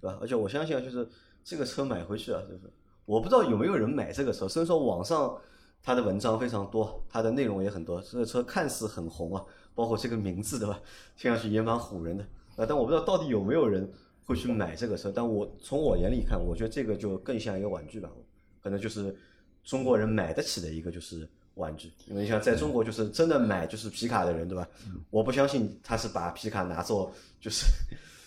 [0.00, 0.18] 对吧？
[0.20, 1.06] 而且我相信啊，就是
[1.44, 2.60] 这个车买回去啊，就是
[3.04, 4.48] 我不知道有没有人买这个车。
[4.48, 5.38] 虽然说网上
[5.82, 9.44] 它的文章非常多，它的内容也很多，这个车看似很红啊，
[9.74, 10.80] 包括这个名字，对吧？
[11.18, 12.24] 听上去也蛮唬人的。
[12.56, 13.92] 啊，但我不知道到底有没有人
[14.24, 15.12] 会去买这个车。
[15.14, 18.10] 但我从我眼里看，我觉得这个就更像一个玩具吧，
[18.62, 19.14] 可能就是
[19.62, 24.66] 中国人买得起的一个就是玩具，因为你像在中国就是真的买就是皮卡的人，对吧？
[25.10, 27.66] 我不相信他是把皮卡拿做就是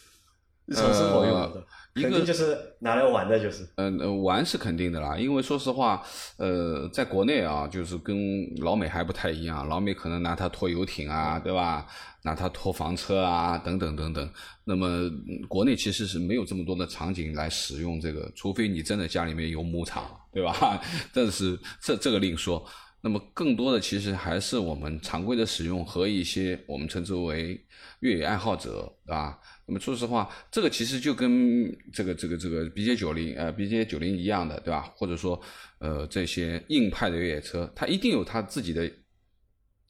[0.68, 3.68] 日常生活用的，一个肯定就是拿来玩的，就是。
[3.76, 6.04] 嗯、呃，玩是肯定的啦，因为说实话，
[6.38, 8.18] 呃，在国内啊，就是跟
[8.58, 11.86] 老美还不太一样，老美可能拿它拖游艇啊，对吧？
[12.24, 14.28] 拿它拖房车啊，等等等等。
[14.64, 20.82] 那么嗯国内其实是没有这么多的场景来使用这个，除非你真的家里面有牧场，对吧？
[21.14, 22.66] 但是这这个另说。
[23.06, 27.64] 那么更多的其实还是我们常规的使用和一些我们称之为
[28.00, 29.40] 越野爱好者，对吧？
[29.68, 34.92] 那么说实话，这个其实就跟这个这个这个 BJ 九零呃 BJ 九零一样的，对吧？
[34.96, 35.40] 或者说
[35.78, 38.92] 呃这些硬派的越野车，它一定有它自己的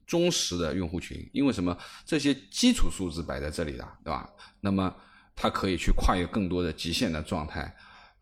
[0.06, 1.78] 忠实的用户群，因为什么？
[2.06, 4.30] 这些基础素质摆在这里的，对吧？
[4.60, 4.94] 那么
[5.34, 7.74] 它可以去跨越更多的极限的状态。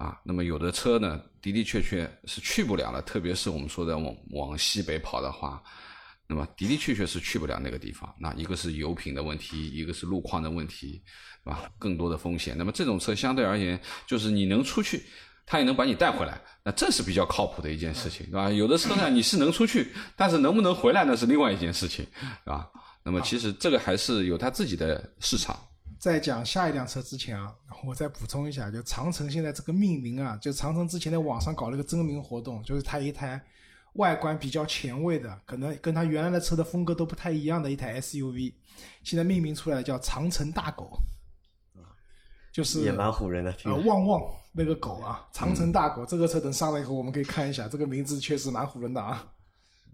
[0.04, 5.64] 啊，那么有的车呢，的的确确是去不了了，特别是我们说的往往西北跑的话，
[6.28, 8.14] 那么的的确确是去不了那个地方。
[8.20, 11.02] 那一个是油品的问题，一个是路况的问题，
[11.46, 11.72] 是吧？
[11.80, 12.54] 更多的风险。
[12.58, 15.06] 那么这种车相对而言，就是你能出去，
[15.46, 18.52] 它也能把你带回来，那这是比较靠谱的一件事情，对吧？
[18.52, 22.06] 有的车呢，你是能出去，但是能不能回来那是另外一件事情，
[22.44, 22.70] 是吧？
[23.04, 25.58] 那么其实这个还是有它自己的市场。
[26.04, 27.56] 在讲下一辆车之前啊，
[27.88, 33.42] 我再补充一下，就长城现在这个命名啊，就长城之前在网上搞了一个征名活动，就是它一台
[33.94, 38.54] 外观比较前卫的，可能跟它原来的车的风格都不太一样的一台 SUV，
[39.02, 40.92] 现在命名出来叫长城大狗，
[42.52, 49.26] 就是也蛮唬人的，听呃旺旺那个狗啊，长城大狗、这个车等上来以后，我们可以看一下，这个名字确实蛮唬人的啊。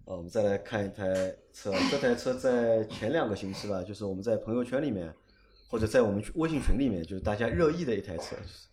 [0.05, 1.03] 呃，我们再来看一台
[1.53, 5.13] 车，这台车在前两个星期吧，就是我们在朋友圈里面，
[5.69, 8.67] 或者在我们微信群里面，就是大家热议的一台车，就是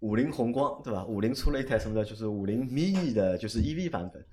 [0.00, 1.04] 五菱宏光，对吧？
[1.04, 2.04] 五菱出了一台什么呢？
[2.04, 4.24] 就是五菱 mini 的，就是 EV 版本，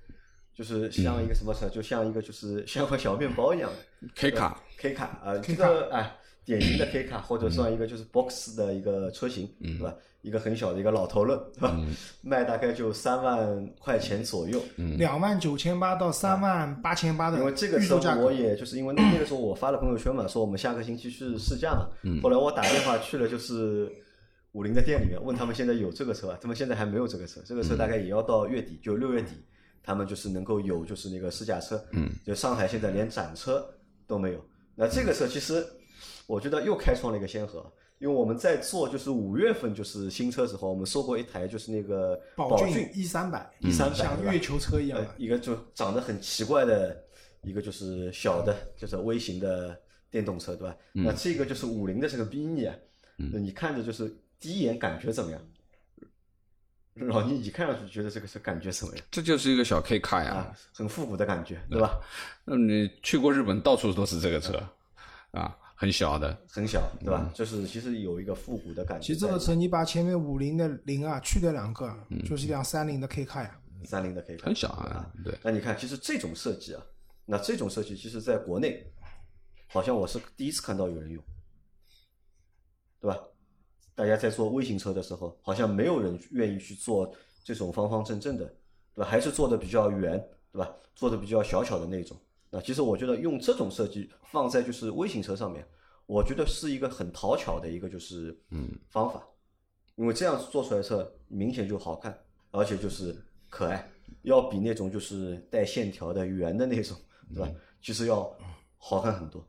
[0.54, 9.94] 就是像一个什么车，就像一个就是像块小面包一样的 K 卡 K 卡啊，这个哎，典型的 K 卡，或者算一个就是 Box 的一个车型，对吧？
[10.22, 11.76] 一个很小的一个老头乐，对吧？
[12.22, 14.62] 卖大概就三万块钱左右，
[14.96, 21.88] 两万九千八到三万八千八的因为这个车我，也就是因为那那个时候我发了朋友圈嘛，说我们下个星期去试驾嘛。
[22.22, 23.90] 后来我打电话去了就是
[24.52, 29.32] 五菱的店里面，问他们现在有这个车啊，他们现在还没有这个车，这个车大概也要到月底，就六月底，
[29.82, 31.84] 他们就是能够有就是那个试驾车。
[31.90, 33.66] 嗯，就上海现在连展车
[34.06, 34.44] 都没有。
[34.76, 35.66] 那这个车其实
[36.28, 37.66] 我觉得又开创了一个先河。
[38.02, 47.00] 因为我们在做就是五月份就是新车时候，我们收过一台就是那个宝骏骏一三百，一三百像月球车一样呃，一个就长得很奇怪的
[47.42, 50.76] 一个就是小的，就是微型的电动车，对吧？
[50.90, 52.74] 那这个就是五菱的这个 mini 啊，
[53.16, 55.40] 那你看着就是第一眼感觉怎么样？
[56.94, 59.06] 老倪，你看上去觉得这个车感觉怎么样？
[59.12, 60.32] 这就是一个小 K 卡呀。
[60.32, 62.00] 啊，很复古的感觉，对吧？
[62.44, 64.60] 那你去过日本，到处都是这个车，
[65.30, 66.38] 啊，很小的。
[66.48, 67.28] 很小，对吧？
[67.34, 69.04] 就是其实有一个复古的感觉。
[69.08, 73.58] 其实这个车你把前面五菱的零啊去掉两个，嗯就是一辆三菱的 K 卡呀。
[73.84, 76.80] 三菱的可以看很小啊，对，那你看，其实这种设计啊，
[77.24, 78.86] 那这种设计，其实在国内，
[79.66, 81.20] 好像我是第一次看到有人用，
[83.00, 83.18] 对吧？
[83.96, 88.44] 大家在做微型车的时候，好像没有人愿意去做这种方方正正的，
[88.94, 89.10] 对吧？
[89.10, 90.16] 还是做的比较圆，
[90.52, 90.72] 对吧？
[90.94, 92.16] 做的比较小巧的那种。
[92.54, 95.66] 那其实我觉得用这种设计放在就是微型车上面，
[96.04, 99.26] 我觉得是一个很讨巧的一个就是嗯方法，
[99.96, 102.16] 因为这样做出来的车明显就好看，
[102.50, 103.16] 而且就是
[103.48, 106.94] 可爱，要比那种就是带线条的圆的那种，
[107.34, 107.50] 对吧？
[107.80, 108.30] 其实要
[108.76, 109.42] 好看很多。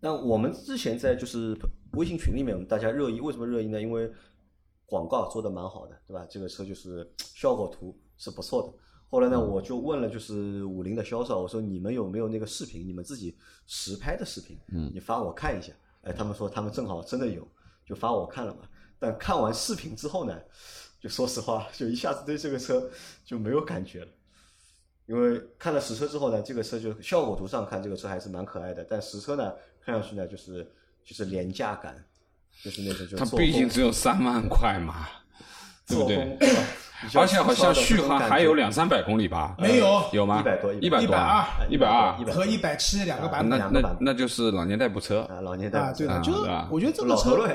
[0.00, 1.54] 那我们之前在就是
[1.92, 3.78] 微信群里面，我们大家热议，为什么热议呢？
[3.78, 4.10] 因为
[4.86, 6.26] 广告做的蛮好的，对吧？
[6.30, 8.72] 这个车就是效果图是不错的。
[9.08, 13.36] 后来呢，我就问了就是五菱的销售，我说你们有没有那个视频，你们自己
[13.66, 15.72] 实拍的视频，嗯，你发我看一下。
[16.02, 17.46] 哎，他们说他们正好真的有，
[17.86, 18.62] 就发我看了嘛。
[18.98, 20.38] 但看完视频之后呢，
[21.00, 22.90] 就说实话，就一下子对这个车
[23.24, 24.08] 就没有感觉了。
[25.06, 29.52] 因为看了实车之后呢，这个车就效果图上看这个车还是蛮可爱的，但实车呢
[29.84, 30.70] 看上去呢就是
[31.04, 32.04] 就是廉价感，
[32.62, 35.06] 就是那种就它毕竟只有三万块嘛，
[35.86, 36.38] 对不对？
[37.14, 39.54] 而且 好像续航还有两三百公里吧？
[39.58, 41.14] 没有有吗？100多一百多。
[41.14, 42.16] 啊，120一百二。
[42.32, 43.50] 和一百七两个版本。
[43.50, 43.98] 那两个版本。
[44.00, 45.20] 那就是老年代步车。
[45.24, 47.46] 啊，老年代啊，对的，啊就是我觉得这个车。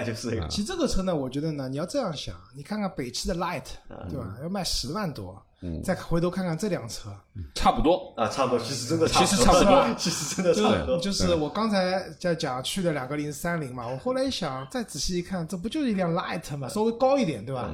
[0.50, 3.64] 其实这个车呢，我觉得呢，你要这样想，你看看北汽的 Light，
[4.08, 4.38] 对啊吧？
[4.44, 5.82] 要卖十万多，嗯。
[5.82, 7.10] 再回头看看这辆车，
[7.56, 9.84] 差不多，啊，差不多，其实真的其实差不多。
[9.98, 11.00] 其实真的差不多。
[11.00, 17.68] 就是我刚才在讲去的两个零三零嘛，我后来一想，再仔细一看，这不就是一辆 Light 嘛，稍微高一点，对吧？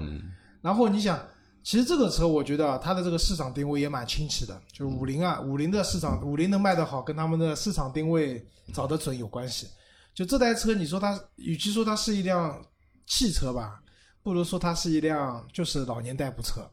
[0.66, 1.24] 然后你想，
[1.62, 9.68] 其实这个车我觉得啊，它的这个市场定位也蛮清晰的，就是五菱啊，五菱的市场，五菱能卖得好，跟他们的市场定位找得准有关系。
[10.16, 12.60] 就这台车，你说它，与其说它是一辆
[13.06, 13.80] 汽车吧，
[14.24, 16.68] 不如说它是一辆就是老年代步车。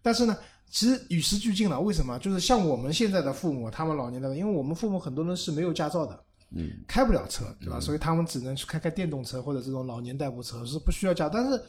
[0.00, 0.34] 但是呢，
[0.70, 1.78] 其实与时俱进了。
[1.78, 2.18] 为什么？
[2.18, 6.18] 就是像我们现在的父母，他们老年代，因为我们父母很多人是没有驾照的，
[6.56, 7.78] 嗯，开不了车，对吧？
[7.78, 11.28] 所以他们只能去开开电动车或者这种老年代步车，是不需要驾。
[11.28, 11.62] 但是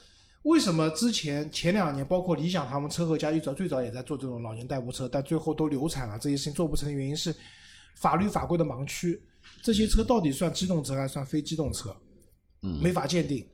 [0.45, 7.35] 为什么之前前两年，包括理想他们车和家最早最早也在做这种老年代步车，但最后都流产了，这些事情做不成的原因是
[7.95, 9.21] 法律法规的盲区。
[9.61, 11.95] 这些车到底算机动车还是算非机动车？
[12.61, 13.45] 嗯没法鉴定。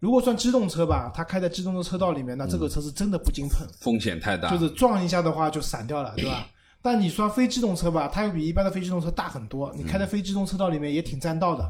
[0.00, 6.46] 如果算机动车吧，它开在机动车车道里面，那这个车是真的不经碰，风险太大，就是撞一下的话就散掉了，对吧？
[6.82, 11.64] 但你算非机动车吧，它又比一般的非机动车大很多，你开在非机动车道里面也挺占道的，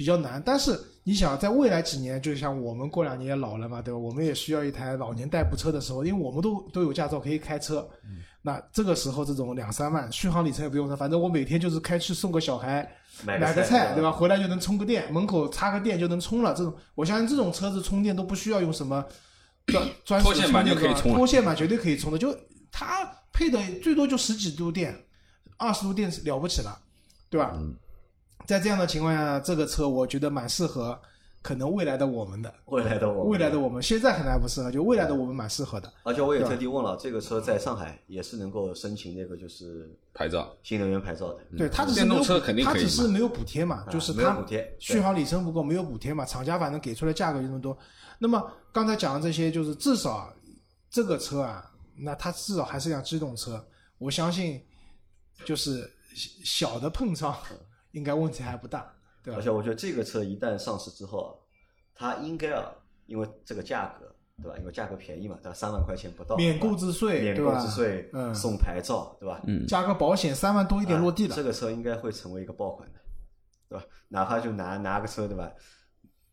[0.00, 0.42] 比较难。
[0.42, 4.00] 但是你想，在未来几年，就像我们过两年也老了嘛，对吧？
[4.00, 7.86] 我们也需要一台老年代步车的时候，因为我们都都有驾照可以开车，
[8.40, 12.90] 那这个时候这种两三万续航里程也不用说，反正我每天就是开去送个小孩。
[13.22, 14.10] 买买个菜，对吧？
[14.10, 16.54] 回来就能充个电，门口插个电就能充了。
[16.54, 19.04] 这种，我相信这种车子充电都不需要用什么
[19.66, 22.16] 专专属线板就可以充了脱线板绝对可以充的。
[22.16, 22.34] 就
[22.72, 24.98] 它配的最多就十几度电，
[25.58, 26.74] 二十度电是了不起了，
[27.28, 27.52] 对吧？
[27.56, 27.76] 嗯
[28.46, 30.98] 在这样的情况下，这个车我觉得蛮适合
[31.42, 35.90] 可能未来的我们的，未来的我们，未来的我们现在可能还不适合，就未来的我们蛮适合的。
[36.02, 40.54] 而且我也特地问了，这个车在上海也是能够申请那个就是牌照。
[40.62, 47.76] 新能源牌照的，对，它只是电没有补动车肯定它可以嘛只是没有补贴嘛，啊就是它补贴续航里程不够，没有补贴嘛，厂家反正给出来价格就这么多。
[48.18, 50.30] 那么刚才讲的这些，就是至少
[50.90, 53.64] 这个车啊，那它至少还是辆机动车，
[53.96, 54.60] 我相信
[55.46, 55.90] 就是
[56.44, 57.32] 小的碰撞
[57.92, 59.42] 应该问题还不大，对吧而？
[59.42, 61.30] 且我觉得这个车一旦上市之后啊，
[61.94, 62.72] 它应该啊，
[63.06, 64.56] 因为这个价格，对吧？
[64.58, 65.54] 因为价格便宜嘛，对吧？
[65.54, 67.52] 三万块钱不到，免购置税，免购？
[67.60, 69.40] 置税，嗯，送牌照，对吧？
[69.46, 71.42] 嗯，加个保险，三万多一点落地了啊这。
[71.42, 72.98] 个车应该会成为一个爆款的，
[73.68, 73.84] 对吧？
[74.08, 75.50] 哪怕就拿拿个车，对吧？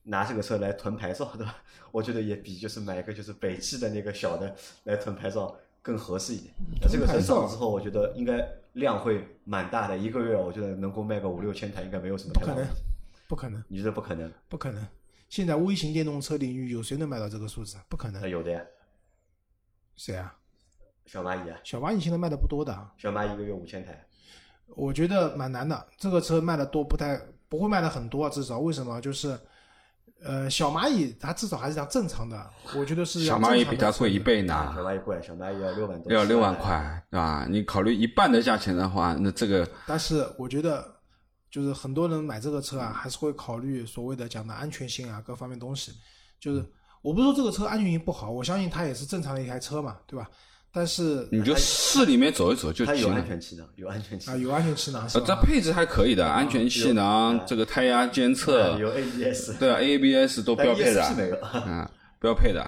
[0.10, 1.56] 拿这个车来囤牌照，对吧？
[1.92, 6.54] 我觉得也比就是买一个就是北汽的那个小的来囤牌照更合适一点。
[6.82, 8.38] 那这个车上市之后，我觉得应该
[8.78, 12.84] 量会蛮大的，一个月我觉得能够卖个五六千台，应该没有什么不可能太大问题。，
[13.28, 14.32] 不可能，你觉得不可能？
[14.48, 14.88] 不可能。
[15.30, 17.78] 现在微型电动车领域有谁能买到这个数字？
[17.90, 18.22] 不可能。
[18.22, 18.62] 那有的呀，
[19.96, 20.34] 谁啊？
[21.06, 22.94] 小蚂蚁啊，小蚂蚁现在卖的不多的啊。
[22.98, 24.06] 小蚂蚁一个月五千台，
[24.68, 29.02] 我觉得蛮难的，这个车卖的多不太不会卖的很多啊，至少为什么？
[29.02, 29.38] 就是
[30.24, 37.46] 呃，小蚂蚁它至少还是要正常的，我觉得是小蚂蚁比它贵一倍呢，小，蚂蚁贵，小蚂蚁要六万多，要六万块，对吧？
[37.50, 40.84] 你考虑一半的价钱的话，那这个但是我觉得
[41.52, 45.92] 就是很多人买这个车啊，还是会考虑所谓的讲的安全性啊各方面东西。
[46.40, 46.66] 就是
[47.02, 50.30] 我不是说这个车安全性不好，我相信它也是正常的一台车嘛，对吧？
[50.78, 53.16] 但是你就市里面走一走就它有行了。
[53.18, 55.42] 安全气囊，有安全气啊，囊，有安全气囊是呃，这吧？
[55.42, 61.36] 配置还可以的，安全气囊，这个胎压监测，有 ABS，对啊，ABS 都标配的 ESP 没有。
[61.38, 61.90] 啊，
[62.22, 62.64] 标配的。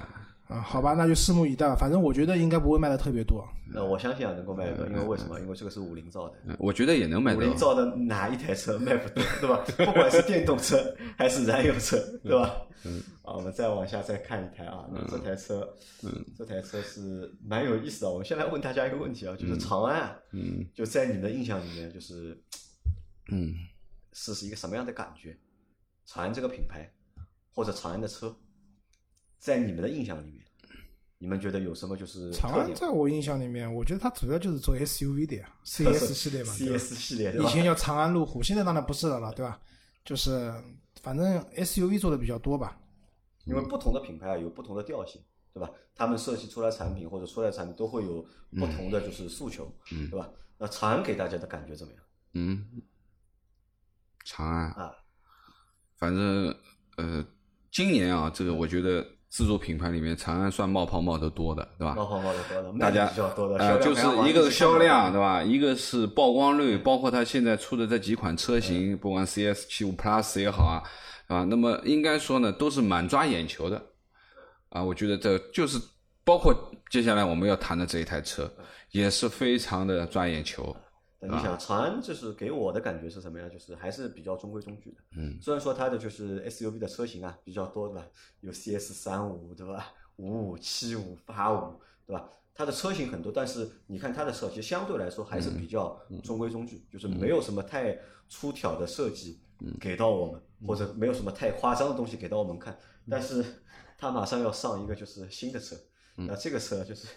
[0.49, 1.75] 啊，好吧，那就拭目以待吧。
[1.75, 3.47] 反正我觉得应该不会卖的特别多。
[3.71, 5.39] 那我相信啊，能够卖得多，因为为什么？
[5.39, 7.37] 因为这个是五菱造的，嗯我觉得也能买到。
[7.37, 9.63] 五菱造的哪一台车 卖不多，对吧？
[9.85, 10.77] 不管是电动车
[11.15, 12.51] 还是燃油车，对吧？
[12.83, 12.99] 嗯。
[13.21, 15.71] 啊，我们再往下再看一台啊，那这台车，
[16.03, 18.11] 嗯，这台车是蛮有意思的。
[18.11, 22.35] 我们先来问大家一个问题啊，就是长安啊，嗯就在你们的印象里面，就是
[23.31, 23.53] 嗯，
[24.13, 25.37] 是是一个什么样的感觉？
[26.07, 26.91] 长安这个品牌
[27.53, 28.35] 或者长安的车，
[29.39, 30.45] 在你们的印象里面，
[31.17, 32.51] 你们觉得有什么就是长？
[32.51, 37.33] 安在我印象里面，我觉得它主要就是做 SUV 的呀， CS 系列嘛，CS 系列？
[37.33, 39.59] 以前叫长安路虎，现在当然不是了了，对吧？
[40.05, 40.53] 就是
[41.01, 42.79] 反正 SUV 做的比较多吧。
[43.45, 45.19] 因为不同的品牌啊有不同的调性，
[45.53, 45.71] 对吧？
[45.95, 48.21] 他们设计出来产品或者出来产品都会有
[48.51, 50.29] 不同的就是诉求，嗯对吧？
[50.57, 52.81] 那长安给大家的感觉怎么样嗯，
[54.23, 54.91] 长安，啊？
[55.97, 56.55] 反正
[56.97, 57.25] 呃，
[57.71, 61.93] 今年啊，这个我觉得自主品牌里面，长安算冒泡冒得多的，对吧？
[61.93, 65.43] 冒泡冒的多的，大家比较多的，呃，就是一个销量，对吧？
[65.43, 70.81] 一个是曝光率，包括它现在出的这几款车型，不管 CS 七五 Plus 也好啊，
[71.27, 73.79] 啊，那么应该说呢，都是蛮抓眼球的，
[74.69, 75.79] 啊，我觉得这就是
[76.23, 76.53] 包括
[76.89, 78.51] 接下来我们要谈的这一台车，
[78.91, 80.75] 也是非常的抓眼球，
[81.21, 83.49] 那你想，长安就是给我的感觉是什么呀？
[83.49, 84.97] 就是还是比较中规中矩的。
[85.17, 88.07] 嗯，虽然说它的就是 SUV 的车型啊比较多，对吧？
[88.41, 89.93] 有 CS 三五，对吧？
[90.15, 92.29] 五五、七五、八五，对吧？
[92.53, 99.41] 它的车型很多，但是你看它的设计相对来说还是比较中规中矩，就是没有什么太出挑的设计
[99.79, 102.77] 给到我们，或者没有什么太夸张的东西给到我们看。
[103.09, 103.43] 但是
[103.97, 105.75] 它马上要上一个就是新的车，
[106.15, 107.07] 那这个车就是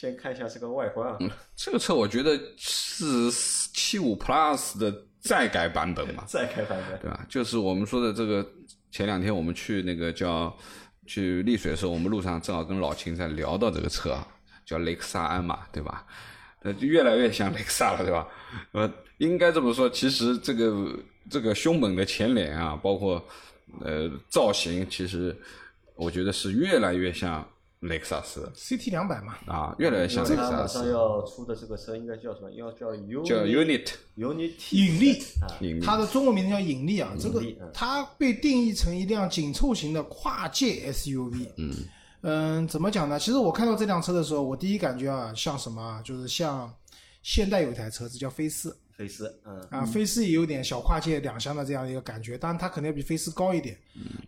[0.00, 1.18] 先看一下这个外观啊，
[1.54, 3.30] 这个车我觉得是
[3.74, 7.26] 七五 Plus 的再改版本嘛， 再改版本，对吧？
[7.28, 8.42] 就是我们说的这个，
[8.90, 10.56] 前两天我们去那个叫
[11.06, 14.26] 去丽水的时候，我们路上正好跟老秦在聊到这个车啊，
[14.64, 16.06] 叫雷克萨安嘛，对吧？
[16.62, 18.26] 呃，就越来越像雷克萨了，对吧？
[18.72, 23.22] 呃，应该这么说，其实这个这个凶猛的前脸啊，包括
[23.84, 25.38] 呃造型，其实
[25.94, 27.46] 我觉得是越来越像
[27.80, 32.50] 雷克萨斯 CT 两百嘛，啊，越来越像雷克萨斯马上要出的这个车应该叫什么？
[32.52, 35.22] 要叫 U 叫 Unit Unity 引力。
[35.40, 35.48] 啊，
[35.82, 41.48] 它的中文名字叫引力啊，这个它被定义成一辆紧凑型的跨界 SUV。
[41.56, 41.74] 嗯。
[42.22, 43.18] 嗯，怎么讲呢？
[43.18, 46.02] 其实我看到这辆车的时候，我第一感觉啊，像什么啊？
[46.04, 46.70] 就是像
[47.22, 53.74] 现代有一台车子叫飞思菲斯，嗯，啊，菲斯也有点小跨界两厢的这样一个感觉，当然它肯定要比菲斯高一点。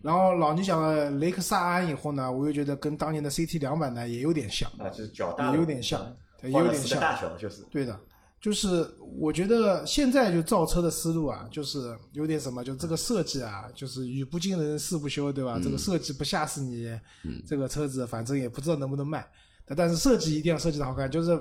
[0.01, 7.99] 然后老倪讲了雷克萨安以后呢，我又觉得跟当年的 CT 两百呢也有点像，啊，就是脚大也，有点像嗯对换了四个有点像大小就是，对的，
[8.41, 15.59] 就是我觉得现在就造车的思路啊，就是有点什么，就这个设计啊，就是语不惊人誓不休，对吧？
[15.63, 16.89] 这个设计不吓死你，
[17.45, 19.23] 这个车子反正也不知道能不能卖，
[19.65, 21.09] 但但是设计一定要设计的好看。
[21.11, 21.39] 就是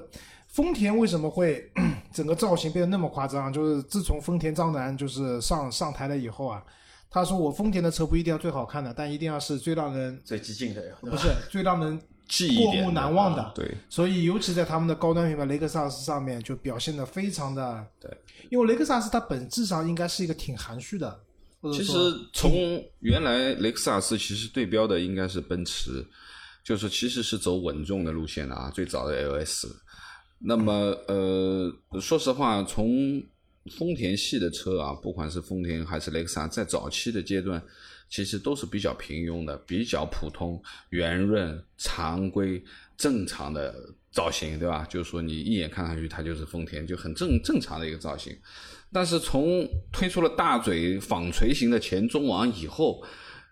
[0.53, 1.71] 丰田为什么会
[2.13, 3.51] 整个造型变得那么夸张？
[3.53, 6.63] 就是自从丰田章男就是上上台了以后啊，
[7.11, 13.53] 他说我丰田的车不一定要最好看的，但一定要是最让人最激进的呀，不是最让人记忆过目难忘的。
[13.55, 18.11] 对，所以，尤其在他们的高端品牌雷克萨斯上面，就表现的非常的对。
[18.51, 21.21] 因为雷克萨斯它本质上应该是一个挺含蓄的，
[21.73, 21.93] 其实
[22.35, 22.53] 从
[23.01, 26.07] 原来雷克萨斯其实对标的应该是奔驰，
[26.63, 29.69] 就是其实是走稳重的路线的啊，最早的 LS。
[30.45, 30.73] 那么
[31.07, 33.23] 呃，说实话，从
[33.79, 37.63] 丰田系的车啊，不管是丰田还是雷克萨，在早期的阶段，
[38.11, 42.63] 其实都是比较平庸的，比较普通、圆润、常规、
[42.97, 43.73] 正常的
[44.11, 44.85] 造型，对吧？
[44.91, 48.37] 就是说你一眼看上去它就是丰田，就很正正常的一个造型。
[48.93, 53.03] 但是从推出了大嘴纺锤型的前中网以后，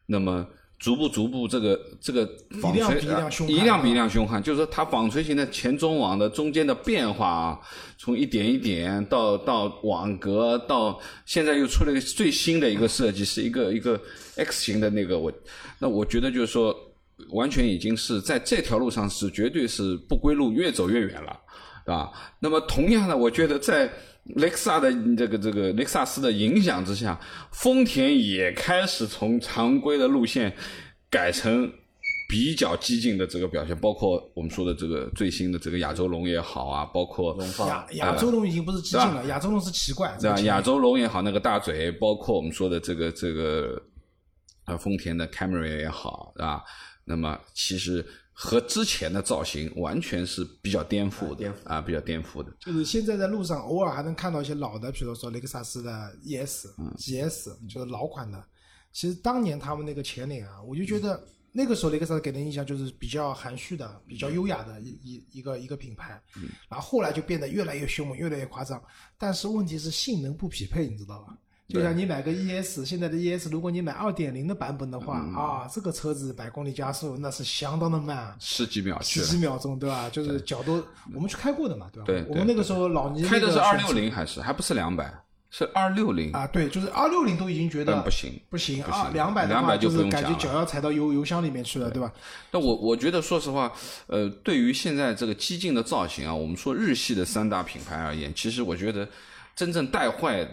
[0.07, 0.47] 那么
[0.81, 2.27] 逐步逐步这个这个
[2.61, 7.61] 纺一辆锤比一辆凶悍一辆比一辆凶悍，就是说它纺锤型的前中网的中间的变化啊，
[7.99, 14.01] 从一点一点到到网格，到现在又出了一个最新的一个设计，是一个一个
[14.37, 15.31] X 型的那个我，
[15.79, 16.75] 那我觉得就是说，
[17.29, 21.39] 完全已经是在这条路上是绝对是不归路，越走越远了，
[21.93, 22.11] 啊？
[22.39, 23.93] 那么同样的，我觉得在
[24.37, 27.19] 雷克萨的这个这个雷克萨斯的影响之下，
[27.53, 30.55] 丰田也开始从常规的路线
[31.11, 31.71] 改成
[32.29, 40.39] 比较激进的这个表现，包括我们说的这个最新的这个亚洲龙也好啊，包括龙放亚亚洲龙已经不是激进了，亚洲龙是奇怪，对吧？
[40.43, 43.83] 亚洲龙也好，那个大嘴，包括我们说的这个这个
[44.67, 46.63] 呃丰田的 Camry 也好，对吧？
[47.05, 48.07] 那么其实
[48.43, 52.51] 和之前的造型完全是比较颠覆的，颠覆啊，比较颠覆的。
[52.59, 55.91] 就是现在在路上偶尔还能看到一些老的，比如说雷克萨斯的
[56.25, 58.43] ES、GS，就是老款的。
[58.93, 61.23] 其实当年他们那个前脸啊，我就觉得
[61.53, 66.19] 那个时候雷克萨斯给人印象就是比较含蓄的、比较优雅的一一一个一个品牌。
[66.71, 68.83] 然后后来就变得越来越凶猛，越来越夸张。
[69.19, 71.37] 但是问题是性能不匹配，你知道吧？
[71.71, 80.11] 就像你买个 ES，现在的 ES，如果你买二点零的版本的话，啊，这个车子百公里加速那是相当的慢，十几秒十，几秒钟，对吧？
[80.11, 82.07] 就是脚都我们去开过的嘛，对吧？
[82.07, 85.13] 对我们那个时候老倪开的是二六零还是还不是两百，
[85.51, 92.13] 是二六零啊，对，就是二六零都已经觉得但不行不行啊，两百的话200就是感觉脚要踩到油油箱里面去了，对吧？
[92.51, 93.73] 但我我觉得，说实话，
[94.07, 99.09] 呃，对于现在这个激进的造型啊，我们说日系的三大品牌而言，其实我觉得
[99.57, 100.49] 真正带坏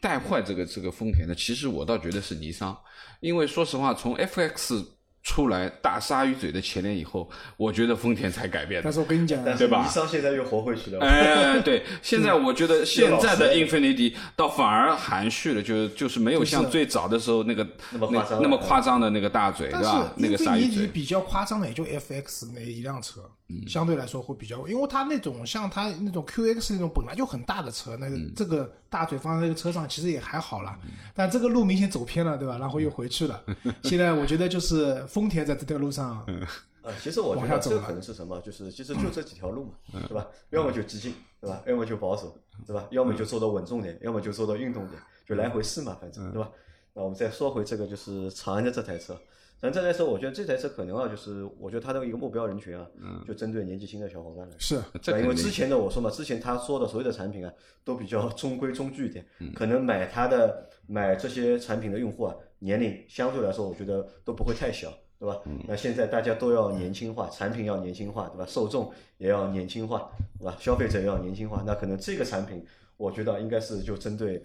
[0.00, 2.76] 带坏这个这个丰田的，其实我倒觉得是尼桑，
[3.20, 4.84] 因为说实话，从 FX
[5.22, 8.92] 出来大鲨鱼嘴的前脸以后，我觉得丰田才改变的但。
[8.92, 20.12] 是我跟你讲，但是对吧尼桑现在又活回去了，哎，对， 现在我觉得现在的又老实 Infinity 倒反而含蓄了，就是就是没有像最早的时候那个那么夸张那么夸张的那个大嘴，是吧？
[20.16, 20.68] 那个鲨鱼嘴。
[20.68, 30.78] 尼迪比较夸张的也就 FX 那一辆车，嗯相对来说会比较，因为它那种像它那种 QX 那种本来就很大的车，那个嗯这个大腿放在那个车上其实也还好啦，
[31.14, 32.58] 但这个路明显走偏了，对吧？
[32.58, 33.42] 然后又回去了。
[33.84, 36.24] 现在我觉得就是丰田在这条路上，
[36.82, 38.40] 呃，其实我觉往下走了得这个可能是什么？
[38.40, 40.26] 就是其实就这几条路嘛，对吧？
[40.50, 41.62] 要么就激进，对吧？
[41.66, 42.36] 要么就保守，
[42.66, 42.86] 对吧？
[42.90, 46.50] 要么就做到稳重点，要么就做到运动点，就来回试嘛，反正对吧？
[46.94, 49.16] 那我们再说回这个，就是长安的这台车。
[49.60, 52.86] 长安这台车，我觉得这台车可能啊，就是我觉得它的一个目标人群啊，
[53.26, 54.54] 就针对年纪轻的小伙伴来。
[54.58, 54.76] 是
[55.20, 57.52] 因为之前的我说嘛，之前他说的所有的产品啊，
[57.82, 65.40] 都比较中规中矩一点，可能买它的买这些产品的用户啊，年龄相对来说我觉得都不会太小，对吧？
[65.66, 68.44] 那现在大家都要年轻化，产品要年轻化，对吧？
[68.46, 70.54] 受众也要年轻化，对吧？
[70.60, 72.62] 消费者也要年轻化，那可能这个产品，
[72.98, 74.44] 我觉得应该是就针对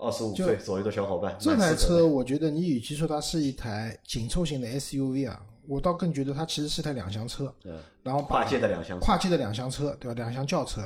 [0.00, 1.36] 二十五岁左右的小伙伴。
[1.38, 10.14] 这台车，我觉得你与其说它是一台紧凑型的 SUV 啊，我倒更觉得它其实是台两厢车，嗯然后跨界的两厢车跨界的两厢车，对吧？
[10.14, 10.80] 两厢轿车，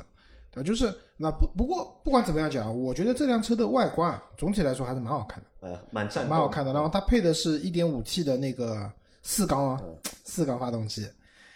[0.51, 0.67] 对吧？
[0.67, 6.73] 就是那不不过不管怎么样讲，我觉得这辆车的外观啊总体来说还是蛮好看的，呃，蛮赞，蛮好看的。
[6.73, 8.91] 然后它配的是一点五 T 的那个
[9.23, 9.81] 四缸啊，
[10.25, 11.07] 四缸发动机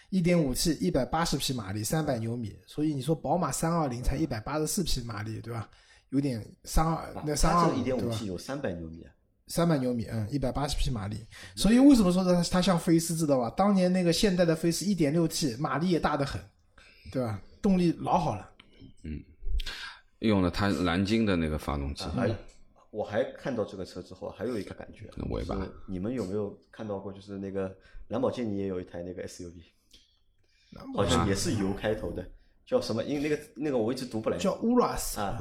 [0.09, 2.57] 一点五 T，一百八十匹马力三百牛米。
[2.65, 5.69] 所以你说宝马三二零才一百八十四匹马力，对吧？
[6.09, 8.15] 有点三二那三二一点对吧？
[8.15, 9.11] 五 T 有三百牛米啊，
[9.47, 11.25] 三百牛米，嗯，一百八十匹马力。
[11.55, 13.49] 所以为什么说它它像飞斯知道吧？
[13.51, 16.41] 当年那个现代的飞斯一点六 T，马力也大得很，
[17.11, 17.41] 对吧？
[17.61, 18.49] 动力老好了。
[19.03, 19.23] 嗯
[20.19, 22.29] 用了它蓝鲸的那个发动机，还
[22.89, 27.13] 我还看到这个车之后，还有一个感觉，那尾巴就是你们有没有看到过？
[27.13, 27.73] 就是那个
[28.09, 29.61] 兰博基尼也有一台那个 SUV，
[30.93, 32.29] 好像也是油开头的，
[32.65, 33.01] 叫什么？
[33.05, 34.37] 因为那个那个我一直读不来。
[34.37, 35.39] 叫乌拉斯啊，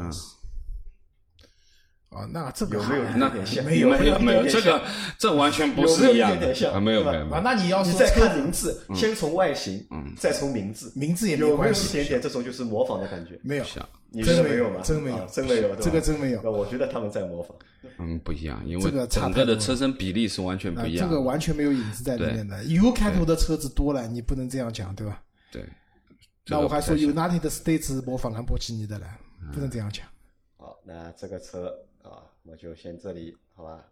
[2.10, 3.64] 啊，那这个有没有那点像？
[3.64, 4.82] 没有没有没有，这个
[5.18, 7.40] 这完全不是一样的点点像啊，没有没有没有，啊？
[7.44, 13.38] 那你要你再看名字，先从外形，嗯再从名字，名字也没有没有一关系，点点这种就是模仿的感觉？
[13.42, 14.80] 没有，像你觉真没有吗？
[14.82, 17.56] 真没有啊真没有，这个真没有那我觉得他们在模仿。
[17.98, 21.14] 嗯不一样，因为这个差整个的车身比例是完全不啊，一样的。
[21.14, 22.64] 这个完全没有影子在里面的。
[22.64, 25.20] U 开头的车子多了，你不能这样讲，对吧？
[25.52, 25.62] 对，
[26.46, 29.06] 那我还说 United States 模仿兰博基尼的了，
[29.52, 30.06] 不能这样讲
[30.56, 31.72] 好，那这个车啊，
[32.50, 33.84] 我就先这里，好吧？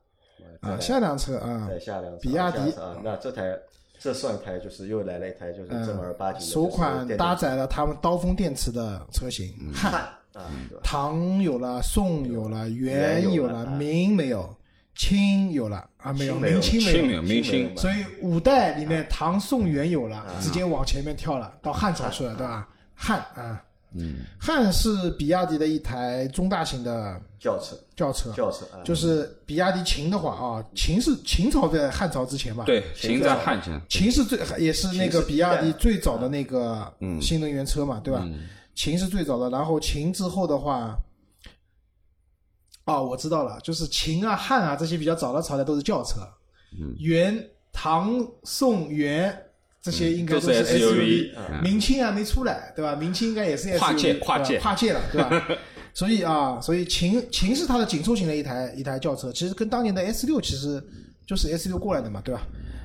[0.63, 0.81] 我啊。
[0.81, 3.59] 下辆车啊，再下辆车比亚迪啊，那这台
[3.99, 10.09] 这算台就是又来了一台就是正儿八经的，嗯首款搭载了他们刀锋电池的车型，汉
[10.83, 14.55] 唐有了，宋有了，元元有了，有了啊明没有，
[14.95, 17.23] 清有了啊，没有，清没有明清没有。
[17.23, 22.69] 明清所以五代里面唐宋元有了，啊直接往前面跳了，到汉朝去了，对吧？
[22.95, 38.27] 汉啊，嗯，汉是比亚迪的一台中大型的轿车，轿车，轿车啊，就是比亚迪秦的话啊，秦是秦朝在汉朝之前吧？，对，秦在汉前，秦是最也是那个比亚迪最早的那个新能源车嘛，对吧？
[38.75, 40.97] 秦是最早的，然后秦之后的话，
[42.85, 46.21] 哦，我知道了，就是秦啊、汉啊这些比较早的朝代都是轿车，
[46.99, 49.37] 元、唐、宋、元
[49.83, 52.97] 这些应该都是 SUV，SUV 明清还没出来，对吧？
[52.97, 54.59] 明清应该也是 SUV，跨界跨界。
[54.59, 55.49] 跨界了，对吧？
[55.97, 60.83] 所以啊，所以秦秦是它的紧凑型的一台一台轿车，其实跟当年的 S 六其实
[61.27, 62.43] 就是 S 六过来的嘛，对吧？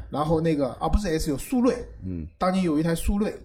[0.09, 3.37] 然后那个啊，不是 S 六，速锐，嗯，当年有一台速锐，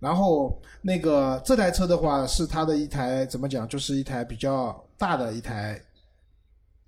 [0.00, 5.80] 然后那个这台车的话是它的一台怎么讲，就是一台比较大的一台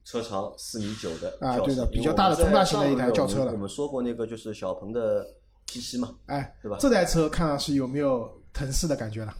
[0.04, 3.44] 车长四米九的啊对的比较大的中大型的一台轿车了。
[3.44, 5.24] 我们我们说过那个就是小鹏的
[5.66, 6.78] P 七嘛，哎，对吧？
[6.80, 9.32] 这台车看上去有没有腾势的感觉了？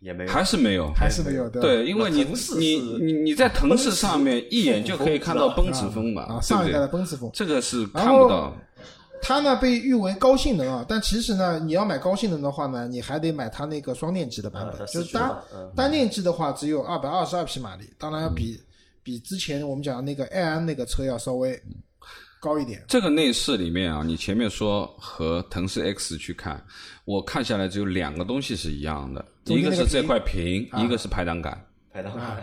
[0.00, 0.92] 也没有，还是没有。
[0.94, 1.62] 还是没有，对？
[1.62, 2.24] 对，因为你
[2.58, 6.88] 你你你在腾势上面一眼就可以看到奔驰风嘛，啊，上一代的？
[6.88, 8.56] 奔驰风，这个是看不到。
[9.20, 15.36] 它呢被誉为高性能啊，但其实呢，你要买高性能的话呢，你还得买它那个双电机的版本，就是单
[15.74, 18.56] 单电机的话只有二百二十二匹马力，当然要比、
[19.02, 21.60] 比之前我们讲的那个爱安那个车要稍微
[22.38, 22.80] 高一点。
[22.86, 26.64] 这个内饰里面啊，你前面说和腾势 X 去看，
[27.04, 29.24] 我看下来只有两个东西是一样的，
[29.56, 31.58] 一个个是这块屏，一个是排挡杆，
[31.92, 32.36] 排档杆，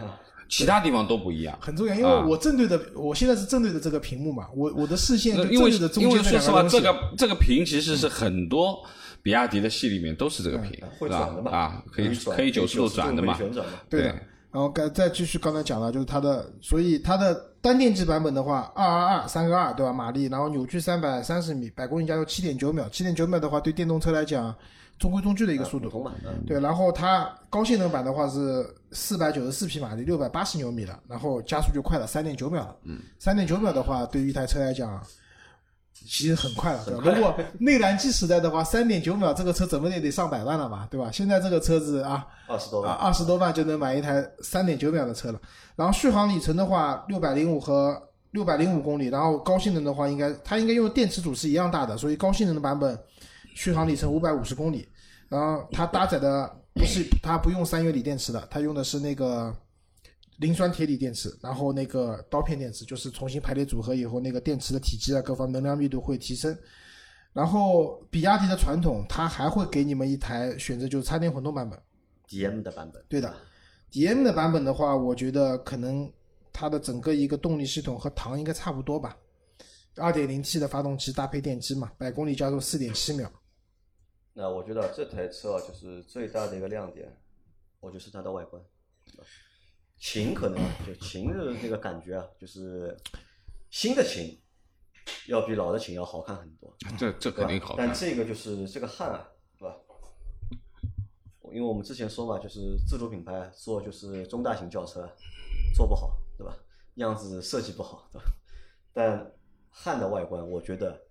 [0.50, 1.58] 其他地方都不一样。
[1.60, 6.64] 很重要，因为我正对的，我现在是正对着这个屏幕嘛，我我的视线因为正对着中因为间说实话。
[6.64, 8.80] 这个这个屏其实是很多
[9.24, 11.52] 比亚迪的系里面都是这个屏，是会转的嘛？
[11.52, 11.58] 吧？
[11.58, 13.40] 啊，可以可以九九十度转的嘛回。
[13.40, 13.74] 旋转嘛？
[13.90, 14.16] 对的。
[14.52, 19.92] 然后刚再继续刚才讲了，就是它的，所以它的单电机版本的话，二二二三个二对吧？
[19.92, 24.56] 马力，然后扭矩三百三十米，百公里加速七点九秒，七点九秒的话，对电动车来讲
[24.98, 26.10] 中规中矩的一个速度。
[26.48, 32.76] 对，然后它高性能版的话是四百九十四匹马力，六百八十牛米的，然后加速就快了三点九秒了。
[32.84, 35.02] 嗯，三点九秒的话，对于一台车来讲，
[35.94, 36.84] 其实很快了。
[36.86, 37.02] 对吧？
[37.04, 41.10] 如果内燃机时代的话，三点九秒这个车怎么也得上百万了吧，对吧？
[41.12, 45.40] 现在这个车子啊，啊，二十多万，二十多万就能买一台三点九秒的车了。
[45.76, 52.98] 然后续航里程的话，六百零五和六百零五公里，然后高性能的话，应该它应该用的电池组是一样大的，所以高性能的版本
[53.56, 54.88] 续航里程五百五十公里。
[55.28, 59.52] 然后它搭载的不是它不用三元锂电池的，它用的是那个
[60.38, 66.56] 磷酸铁锂电池，然后那个刀片电池，就是重新排列组合以后，那个电池的体积啊各方能量密度会提升。
[67.34, 71.78] 然后比亚迪的传统，它还会给你们一台选择，就是插电混动版本。
[72.30, 73.34] DM 的版本，对的
[73.92, 76.10] ，DM 的版本的话，我觉得可能
[76.54, 79.18] 它的整个一个动力系统和唐应该差不多吧，
[79.98, 83.32] 二点零 T 的发动机搭配电机嘛，百公里加速四点七秒。
[84.38, 87.18] 那我觉得这台车啊，就是最大的一个亮点，
[87.80, 88.62] 我就是它的外观。
[89.98, 92.98] 秦可能啊就秦的那个感觉啊，就是
[93.70, 94.38] 新的秦
[95.28, 97.96] 要比老的秦要好看很多，这这肯定好看但。
[97.96, 99.78] 这个就是这个汉啊，对吧？
[101.54, 105.10] 因为我们之前说嘛，就是自主品牌做就是中大型轿车
[105.74, 106.54] 做不好，对吧？
[106.96, 108.26] 样子设计不好，对吧？
[108.92, 109.32] 但
[109.70, 111.02] 汉的外观，我觉得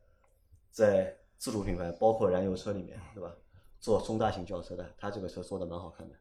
[0.70, 3.30] 在自主品牌，包括燃油车里面，对吧？
[3.78, 6.14] 做中大型轿车的，它这个车做的蛮好看的。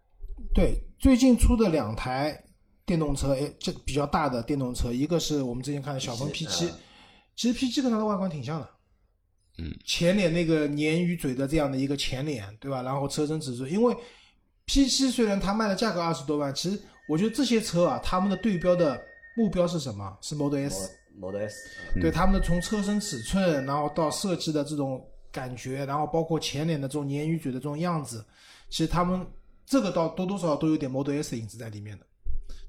[0.54, 2.38] 对，最近出的两台
[2.86, 6.78] 电动车，哎，这比较大的电动车，一个是我们之前看的小鹏 P 七啊，
[7.38, 8.70] 其实 P 七跟它的外观挺像的。
[9.60, 12.82] 嗯，前脸那个鲶鱼嘴的这样的一个前脸，对吧？
[12.82, 13.96] 然后车身尺寸，因为
[14.66, 19.02] P 七虽然它卖的价格二十多万，其实我觉得这些车啊，他们的对标的
[19.38, 20.18] 目标是什么？
[20.20, 20.92] 是 Model S。
[21.16, 28.24] Model S，啊对他们的从车身尺寸，然后到设计的这种感觉，然后包括前脸的这种鲶鱼嘴的这种样子，
[28.70, 29.26] 其实他们
[29.66, 32.06] 这个倒多多少少都有点 Model S 的影子在里面的。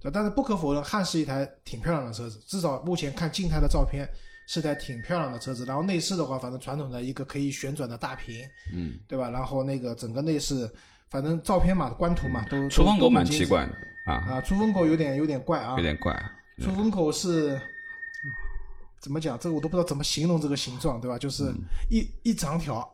[0.00, 4.08] 对，但是不可否认，汉是一台挺漂亮的车子，至少目前看静态的照片
[4.46, 5.64] 是台挺漂亮的车子。
[5.64, 8.42] 然后内饰的话，反正传统的一个可以旋转的大屏，
[8.72, 9.30] 嗯，对吧？
[9.30, 10.68] 然后那个整个内饰，
[11.10, 13.72] 反正照片嘛、官图嘛，都出风口蛮奇怪的
[14.04, 16.14] 啊，啊，出风口有点有点怪啊，有点怪。
[16.58, 17.60] 出风口是
[19.04, 19.38] 怎么讲？
[19.38, 21.18] 这个我都不知道怎么形容这个形状，对吧？
[21.18, 21.52] 就是
[21.90, 22.90] 一、一长条，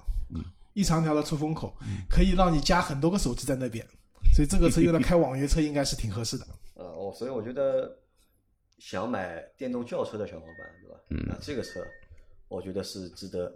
[0.72, 1.72] 一长条的出风口，
[2.10, 3.86] 可以让你加很多个手机在那边，
[4.34, 6.44] 所以这个车用来开网约车应该是挺合适的。
[6.74, 7.96] 呃，我所以我觉得
[8.80, 11.00] 想买电动轿车的小伙伴，对吧？
[11.10, 11.86] 嗯那这个车
[12.48, 13.52] 我觉得是值得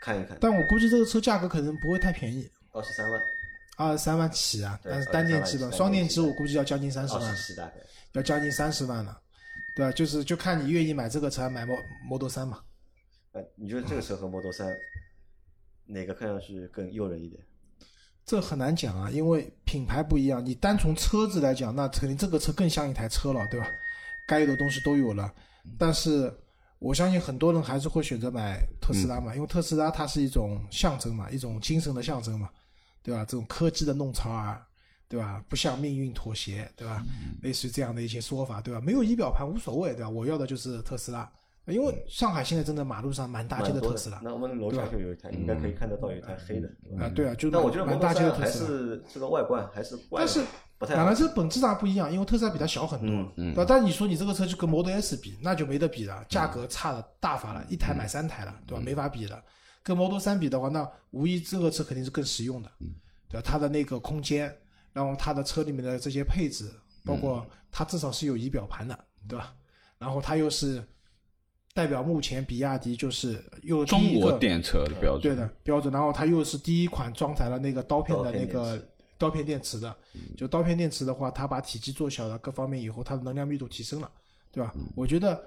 [0.00, 0.38] 看一看。
[0.40, 3.20] 但我估计这个车价格可能不会太便宜，二十三万，
[3.76, 7.72] 二十三万起啊，但是单电机23的双电机我估计要将近三十万。
[8.12, 9.20] 要将近三十万了，
[9.76, 9.92] 对吧？
[9.92, 12.62] 就是就看你愿意买这个车，还买 Mo- Model 三嘛。
[13.32, 14.74] 呃，你觉得这个车和 Model 三
[15.84, 17.40] 哪个看上去更诱人一点？
[18.24, 20.44] 这很难讲啊，因为品牌不一样。
[20.44, 23.68] 你单从车子来讲，那肯定这个车更像一台车了，对吧？
[24.26, 25.32] 该有的东西都有了。
[25.78, 26.34] 但是
[26.78, 32.48] 我相信很多人还是会选择买特斯拉嘛，因为特斯拉它是一种象征嘛，一种精神的象征嘛，
[33.02, 33.24] 对吧？
[33.26, 34.64] 这种科技的弄潮儿，
[35.08, 35.42] 对吧？
[35.48, 37.04] 不向命运妥协，对吧？
[37.42, 38.80] 类似于这样的一些说法，对吧？
[38.80, 40.10] 没有仪表盘无所谓，对吧？
[40.10, 41.30] 我要的就是特斯拉，
[41.66, 44.20] 因为上海现在真的马路上满大街的的特斯拉。
[44.22, 46.68] 那我们楼下就有一台，应该可以看得到有一台黑的。
[46.98, 48.66] 啊，对啊，就但我觉得满大街的还特斯拉。
[48.66, 50.40] 是这个外观还是怪但是
[50.78, 51.20] 不太好两台。
[51.20, 53.64] 车本质上不一样，因为特斯拉比它小很多，嗯对吧？
[53.68, 58.82] 但你说你这个车就跟 Model S 比，那就没得比了，价格差的大发了，一台买三台了，对吧？
[58.84, 59.42] 没法比了。
[59.82, 62.68] 跟 Model 3比的话，那无疑这个车肯定是更实用的，
[63.28, 63.42] 对吧？
[63.44, 64.52] 它的那个空间，
[64.96, 66.72] 然后它的车里面的这些配置，
[67.04, 69.54] 包括它至少是有仪表盘的，对吧？
[69.98, 70.82] 然后它又是
[71.74, 78.82] 代表目前比亚迪就是又中国电车的标准对，的标准，然后它又是第一款装载了那个刀片的那个
[79.18, 79.94] 刀片电池的，
[80.34, 84.10] 就刀片电池的话，它把体积做小了，各方面以后它的能量密度提升了，
[84.50, 84.72] 对吧？
[84.94, 85.44] 我觉得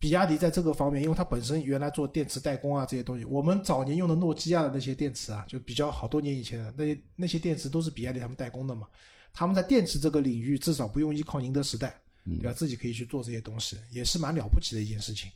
[0.00, 8.88] 比亚迪在这个方面，因为它本身原来做电池代工啊这些东西，我们早年用的诺基亚的那些电池啊，就比较好多年以前的那些那些电池都是比亚迪他们代工的嘛，
[9.32, 12.52] 他们在电池这个领域至少不用依靠宁德时代，对吧？
[12.52, 15.30] 自己可以去做这些东西，也是蛮了不起的一件事情。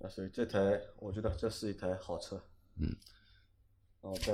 [0.00, 2.38] 啊，所以这台我觉得这是一台好车。
[2.76, 2.94] 嗯。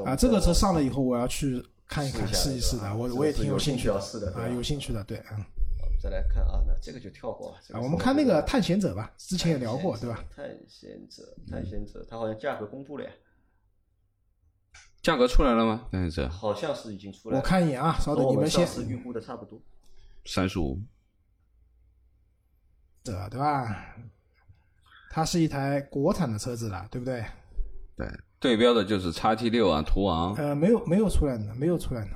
[0.05, 5.45] 啊，这个车上了以后，我要去看一看、试一试的，我我也挺有兴兴趣的趣要试的啊，有兴趣的，对，嗯
[6.01, 7.59] 再来看啊，那这个就跳过啊。
[7.67, 10.25] 这个啊，我们看那个探险者吧，之前也聊过，对吧？？
[10.35, 13.11] 探险者，探险者，它好像价格公布了呀，
[15.03, 15.89] 价格出来了吗？
[15.91, 17.41] 但是这好像是已经出来了。
[17.41, 19.61] 我看一眼啊，稍等，我们你们先预估的差不多。
[20.25, 20.81] 三十五，
[23.05, 23.95] 者对吧？
[25.11, 27.25] 它是一台国产的车子了，对不对？
[27.97, 28.07] 对，
[28.39, 32.11] 对标的就是叉 T 六啊，途昂，呃，没有没有出来的，没有出来的，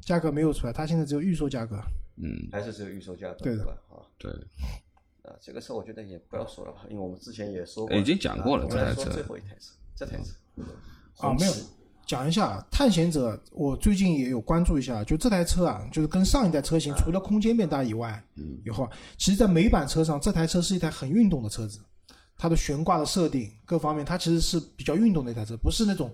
[0.00, 1.82] 价格没有出来，它现在只有预售价格。
[2.20, 3.64] 嗯，还是只有预售价格，对的。
[3.64, 3.72] 吧？
[3.90, 4.30] 啊，对，
[5.22, 10.64] 啊，这个车我觉得也不要说了吧，因为我们之前也说过，已经讲过了啊我们来这台车说最后一台车，这台车。
[11.18, 11.52] 啊，没有。
[12.06, 18.24] 讲一下探险者，我最近也有关注一下，就这台车啊，就是跟上一代车型除了空间变大以外，
[18.64, 21.78] 以后啊，其实在美版车上，这台车是一台很运动的车子，
[22.38, 26.10] 它的悬挂的设定各方面，它其实是比较运动的一台车，不是那种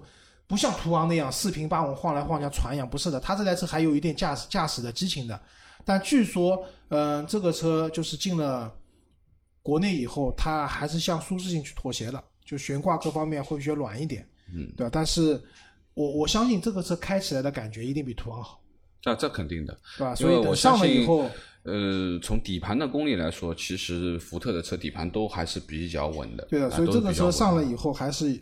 [0.49, 5.41] 不像途昂那样四平八稳晃来晃去船一样，不是的，它这台车还有一点驾驶驾驶的激情的。
[5.85, 8.73] 但据说，嗯、这个车就是进了
[9.63, 14.91] 国内以后，它还是向舒适性去妥协了，就悬挂各方面会比较软一点，嗯，对吧？
[14.93, 15.41] 但是
[15.95, 18.61] 我我相信这个车开起来的感觉一定比途昂好，
[19.01, 20.15] 这这肯定的，对吧？
[20.15, 21.31] 所以等上了以后，
[21.63, 26.45] 呃，从底盘的功力来说，其实福特的车底盘都还是比较稳的。
[26.51, 27.65] 对的，啊所以这个车上了。
[27.65, 28.39] 以后还是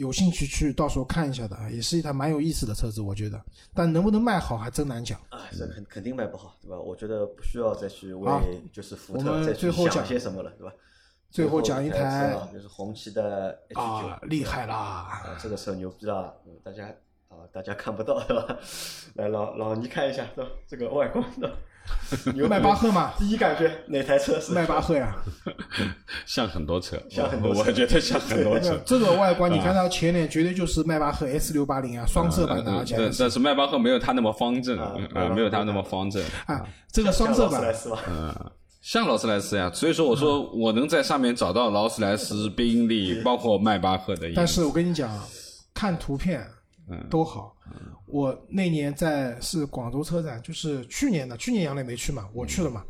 [0.00, 3.38] 有兴趣去到时候看一下的啊，也是一台蛮有意思的车子，我觉得。
[3.74, 5.20] 但能不能卖好还真难讲。
[5.28, 6.78] 啊，这肯肯定卖不好，对吧？
[6.80, 8.30] 我觉得不需要再去为
[8.72, 10.72] 就是福特再去想最后讲些什么了，对吧？
[11.30, 14.74] 最后后讲一台就是红旗的 H 九、啊，厉害啦！
[14.74, 16.86] 啊，这个车牛逼啦，嗯大家
[17.28, 18.58] 啊，大家看不到对吧？
[19.14, 20.50] 来，老老倪看一下，对吧？
[20.66, 21.52] 这个外观的，
[22.48, 25.14] 迈巴赫吗，第一感觉哪台车是迈巴赫呀，
[26.26, 28.80] 像很多车，像很多车我觉得像很多车。
[28.84, 36.22] 这个外观你看它前脸绝对就是迈巴赫 S 六八零啊，双色版的，而且但是但是迈巴赫没有它那么方正啊啊，没有它那么方正。
[36.46, 37.98] 啊，这个双色版斯吧？
[38.08, 38.34] 嗯，
[38.82, 44.30] 像劳斯莱斯呀，所以说我说我能在上面找到劳斯莱斯、宾利，包括迈巴赫的。
[44.34, 45.10] 但是我跟你讲，
[45.74, 46.44] 看图片
[46.90, 47.54] 嗯都好。
[48.06, 52.84] 我那年在是广州车展，就是去年的，去年杨磊没去嘛，我去了嘛。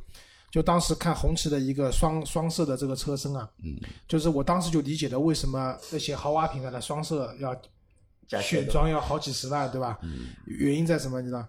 [0.51, 3.79] 就当时看红旗的一个双双色的这个车身啊，嗯，
[4.09, 7.55] 就是我当时就理解了为什么那些豪华品牌的双色要
[8.43, 9.99] 选装要好几十万，对吧？
[10.03, 11.21] 嗯原因在什么？
[11.21, 11.47] 你知道？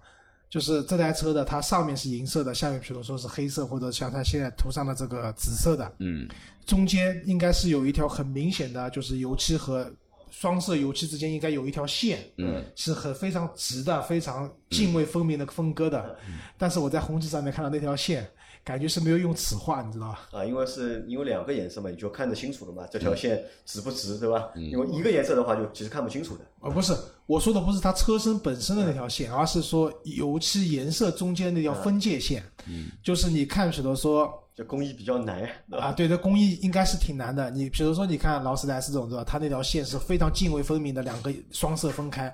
[0.52, 6.28] 就是这台车的它上面是银色的，下面比如说是黑色，或者像它现在涂上的这个紫色的，嗯，
[6.66, 9.90] 中间应该是有一条很明显的，就是油漆和
[10.32, 16.18] 双色油漆之间应该有一条线，嗯，是很非常直的、非常泾渭分明的分割的。
[16.58, 18.28] 但是我在红旗上面看到那条线，
[18.64, 20.30] 感觉是没有用尺画，你知道吧？
[20.32, 24.50] 啊，因为是因为两个颜色嘛，你就看得清楚了嘛，这条线直不直，对吧？
[24.56, 26.46] 嗯因为一个颜色的话，就其实看不清楚的。
[26.62, 32.44] 呃，不是，我说的不是它车身本身的那条线，而是说油漆颜色中间那条分界线。
[32.68, 37.50] 嗯，就是你看，比如说就工艺比较难，啊，对这，工艺应该是挺难的。
[37.52, 39.24] 你比如说，你看劳斯莱斯这种，对吧？
[39.24, 42.34] 它那条线是非常泾渭分明的，两个双色分开。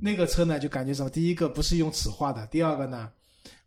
[0.00, 1.08] 那个车呢，就感觉什么？
[1.08, 3.08] 第一个不是用纸画的，第二个呢，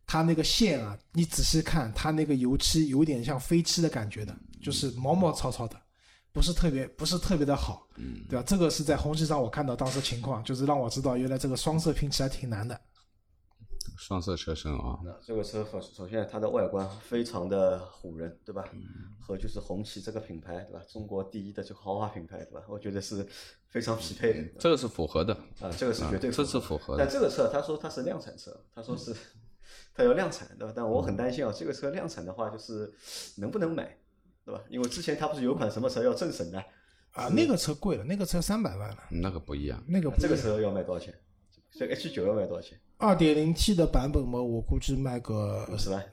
[0.06, 5.76] 它那个线啊，你仔细看，它那个油漆有点像飞漆的感觉的，就是毛毛糙糙的，
[6.34, 7.88] 不是特别不是特别的好，
[8.30, 8.44] 对吧？
[8.46, 12.80] 这个是在红旗上我看到当时情况，就是让我知道原来这个双色拼起来挺难的。
[13.98, 18.64] 双色车身啊，那这个车首首先它的外观非常的唬人，对吧？
[19.20, 20.82] 和就是红旗这个品牌，对吧？
[20.88, 22.64] 中国第一的这个豪华品牌，对吧？
[22.70, 23.28] 我觉得是
[23.68, 24.50] 非常匹配的。
[24.60, 25.34] 这个是符合的。
[25.60, 27.04] 啊，这个是绝对这是符合的。
[27.04, 29.14] 但这个车他说它是量产车，他说是
[29.96, 30.74] 它要量产，对吧？
[30.76, 32.94] 但我很担心啊，这个车量产的话，就是
[33.38, 33.98] 能不能买，
[34.46, 34.62] 对吧？
[34.70, 36.64] 因为之前它不是有款什么车要政审的，
[37.14, 41.14] 啊，那个车贵了，那个车三百万了，那个不一样，那个不这个车要卖多少钱？
[41.72, 42.80] 这个 H 九要卖多少钱？
[42.98, 46.04] 二点零 T 的版本嘛，我估计卖个五十万。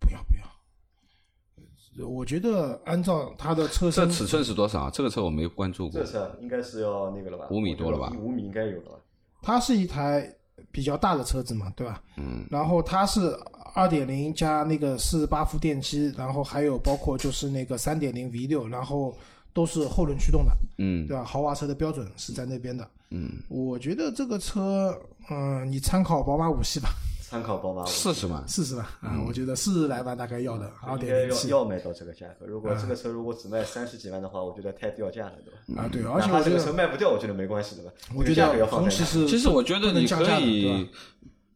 [0.00, 2.06] 不要不要。
[2.06, 4.90] 我觉得按照它的车身，这尺寸是多少啊？
[4.90, 6.12] 这个车我没关注过这个。
[6.12, 7.48] 车应该是要那个了吧？
[7.50, 8.98] 五米多了吧五米应该有了吧？
[9.42, 10.32] 它是一台
[10.70, 12.00] 比较大的车子嘛，对吧？
[12.16, 12.46] 嗯。
[12.50, 13.36] 然后它是
[13.74, 19.12] 二点零加那个四十八伏电机，然后还有包括就是那个三点零 V 六，然后
[19.52, 21.24] 都是后轮驱动的，嗯对吧？
[21.24, 22.88] 豪华车的标准是在那边的。
[23.10, 24.94] 嗯，我觉得这个车，
[25.30, 26.90] 嗯、你参考宝马五系吧，
[27.22, 32.46] 参考宝马五，四十万，四十万啊，我觉得四十来万大概要的，二点零 T 要要卖到这个价格。
[32.46, 35.82] 如果这个车如果只卖三十几万的话，我觉得太掉价了，对吧？
[35.82, 37.90] 啊，对，而且这个车我觉得，卖不掉，我觉得没关系，对吧？
[38.14, 40.90] 我觉得价格要得放在哪红旗是，其实我觉得你可以吧，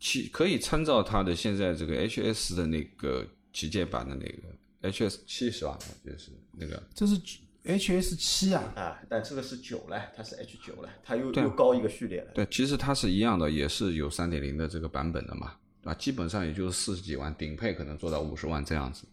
[0.00, 5.78] 其可以参照它的现在这个 HS 的那个旗舰版的那个 HS 七十万？
[6.04, 7.20] 就是那个这是
[7.64, 12.32] HS 七啊，啊，但这个是九了，它是 H 九了，它又对又高一个序列了。
[12.34, 15.54] 对，其实它是一样的，也是有三点零的这个版本的嘛，
[15.84, 19.04] 啊，基本上也就是四十几万，顶配可能做到五十万这样子。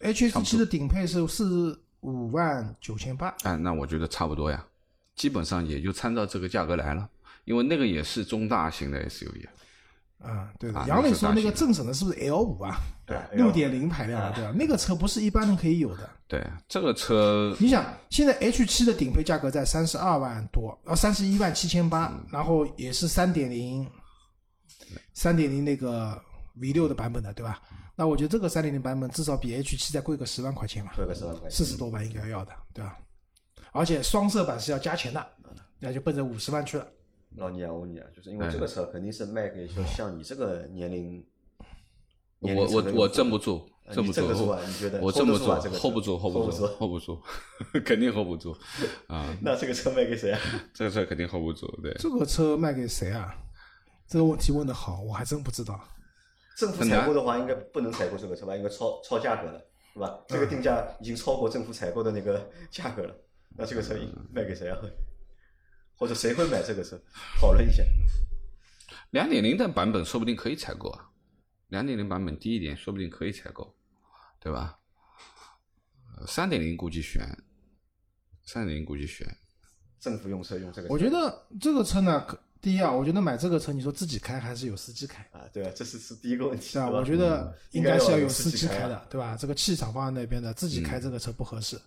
[0.00, 4.64] HS 七的顶配是四十五万九千八，哎，那我觉得差不多呀，
[5.14, 7.06] 基本上也就参照这个价格来了，
[7.44, 9.44] 因为那个也是中大型的 SUV
[10.20, 10.30] 啊。
[10.30, 10.72] 啊，对。
[10.86, 12.76] 杨磊说那个正审的是不是 L 五啊？
[13.06, 14.52] 对六点零排量的，对吧？
[14.54, 16.08] 那个车不是一般人可以有的。
[16.28, 23.84] 对，这个车你想，现在 H 七的顶配价格在三十二万多，呃，三十一万七千八，然后也是三点零，
[25.12, 26.16] 三点零那个
[26.60, 27.60] V 六的版本的，对吧？
[27.96, 31.50] 那我觉得这个三点零版本至少比 H 七再贵个十万块钱吧，贵个十万块钱。
[31.50, 32.96] 四十多万应该要的，对吧？
[33.72, 35.26] 而且双色版是要加钱的，
[35.80, 36.86] 那就奔着五十万去了。
[37.36, 41.24] 老倪啊，我问你啊，就是因为这个车肯定是卖给就像你这个年龄，
[42.40, 47.20] 年我我我镇不住，呃镇不住你镇得住啊你觉得我镇不住啊这个，hold 不住，hold 不住住，hold 不住，
[47.84, 48.56] 肯定 hold 不住
[49.06, 49.36] 啊！
[49.42, 50.40] 那这个车卖给谁啊？
[50.74, 51.92] 这个车肯定 hold 不住，对。
[51.94, 53.34] 这个车卖给谁啊？
[54.08, 55.80] 这个问题问的好，我还真不知道。
[56.56, 58.56] 政府采购的话，应该不能采购这个车吧？
[58.56, 59.62] 应该超超价格了，
[59.94, 60.18] 是吧？
[60.26, 63.14] 这个定价已经超过政府采购的那个价格了。
[63.56, 63.94] 那这个车
[64.32, 64.76] 卖给谁啊？
[66.00, 66.98] 或者谁会买这个车？
[67.38, 67.84] 讨论一下。
[69.10, 71.10] 两点零的版本说不定可以采购啊，
[71.68, 73.76] 两点零版本低一点，说不定可以采购，
[74.40, 74.78] 对吧？
[76.26, 77.20] 三点零估计悬，
[78.46, 79.28] 三点零估计悬。
[79.98, 86.88] 政府用车用这个车，我觉得这个车呢，可第一啊，我觉得买这个车，你说自己开还是有司机开，啊，对啊，这是是第一个问题，对吧？
[86.88, 89.34] 对吧我觉得应应该是要有司司机开的，对吧？
[89.38, 91.80] 这个气场放在那边的，自己开这个车不合适，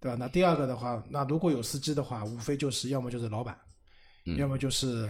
[0.00, 0.16] 对吧？
[0.18, 3.56] 那第二个的话，那如果有司机的话，无非就是要么就是老板，
[4.36, 5.08] 要么就是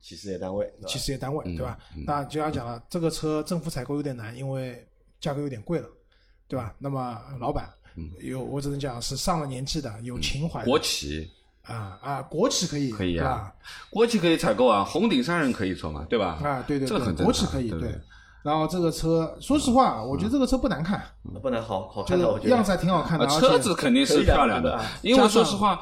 [0.00, 1.78] 企事业单位，企事业单位，对吧？
[2.06, 4.86] 那就像讲了，这个车政府采购有点难，因为
[5.20, 5.88] 价格有点贵了，
[6.48, 6.74] 对吧？
[6.78, 7.70] 那么老板
[8.20, 11.30] 有，我只能讲是上了年纪的，有情怀的国企
[11.66, 13.52] 啊啊，国企可以，可以啊？
[13.90, 16.38] 国企可以采购啊，红顶商人可以做嘛，对吧？
[16.42, 17.98] 啊，对对对，这个很正常国企可以对。
[18.42, 21.02] 然后这个车，说实话，我觉得这个车不难看，
[21.42, 25.80] 不能好好看的，我觉得是样子还挺好看的，车子肯定是漂亮的，因为说实话，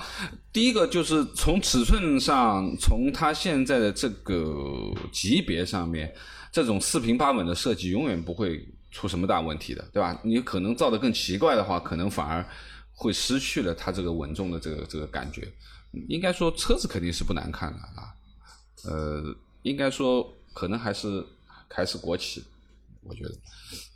[0.52, 4.44] 第一个就是从尺寸上，从它现在的这个
[5.10, 6.14] 级别上面，
[6.52, 10.16] 这种四平八稳的设计永远不会出什么大问题的，对吧？
[10.22, 12.46] 你可能造的更奇怪的话，可能反而
[12.94, 15.42] 会失去了它这个稳重的这个这个感觉。
[16.08, 18.14] 应该说车子肯定是不难看的啊，
[18.84, 21.24] 呃，应该说可能还是
[21.68, 22.44] 还是国企，
[23.02, 23.34] 我觉得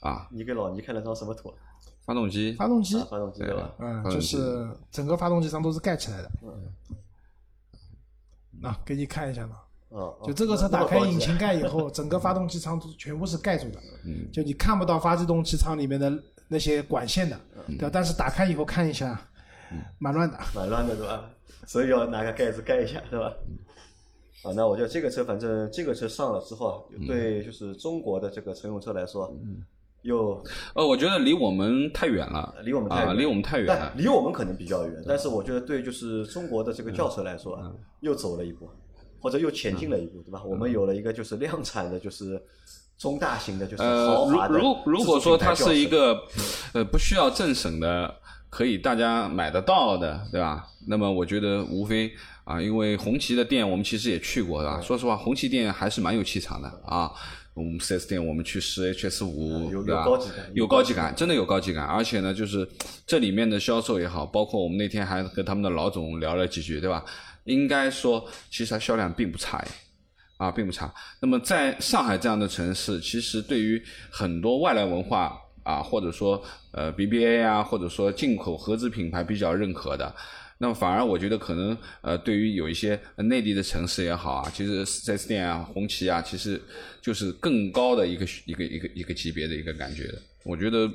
[0.01, 1.53] 啊，你给老倪看了张什么图？
[2.05, 3.75] 发动机发动机啊，发动机对吧？
[3.81, 6.31] 嗯，就是整个发动机舱都是盖起来的。
[6.43, 6.73] 嗯
[8.63, 9.57] 啊，给你看一下嘛，
[9.91, 13.81] 嗯，就这个车打开引擎 盖以后，整个发动机舱都全部是盖住的，
[14.33, 16.13] 就你看不到发动机舱里面的
[16.49, 17.91] 那些管线的，对吧？
[17.93, 19.21] 但是打开以后看一下，
[19.99, 20.39] 蛮乱的。
[20.55, 21.29] 蛮乱的，对吧？
[21.67, 23.33] 所以要拿个盖子盖一下，是吧？
[24.45, 29.35] 啊，那我觉得这个车，反正这个车上了之后啊，对，就是中国的这个乘用车来说，
[30.03, 30.41] 又
[30.75, 33.93] 呃，我觉得离我们太远了，啊，离我们太远离我们太远了。
[33.97, 37.59] 离我们可能比较远，但是我觉得对就是中国的这个轿车来说
[38.01, 38.69] 又走了一步，
[39.21, 40.45] 或者又前进了一步，对吧？
[40.45, 42.41] 我们有了一个就是量产的，就是
[42.99, 46.17] 中大型的，就是呃豪，华的如如如果说它是一个
[46.73, 48.15] 呃不需要政审的，
[48.49, 50.67] 可以大家买得到的，对吧？
[50.87, 52.13] 那么我觉得无非
[52.45, 54.81] 啊，因为红旗的店我们其实也去过，对吧？
[54.81, 57.11] 说实话，红旗店还是蛮有气场的啊。
[57.55, 60.05] 我们四 S 店我们去试 HS 五，有对吧？
[60.05, 61.87] 有高级感有高级感，真的有高级感。
[61.87, 62.69] 而且呢，就是
[63.07, 67.03] 这里面的销售也好，包括我们那天还跟他们的老总聊了几句，对吧？
[67.45, 69.69] 应该说，其实它销量并不差耶。
[70.37, 70.93] 啊，并不差。
[71.19, 75.35] 那么在上海这样的城市，其实对于很多外来文化
[75.67, 76.41] 啊，或者说
[76.71, 80.15] 呃 BBA 啊，或者说进口合资品牌比较认可的，
[80.59, 86.63] 那么反而我觉得可能呃，对于有一些呃内地的城市也好啊，其实四 S 店啊、红旗啊，其实
[87.03, 90.23] 就是更高的一个一个一个一个级别的一个感觉的。
[90.45, 90.87] 我觉得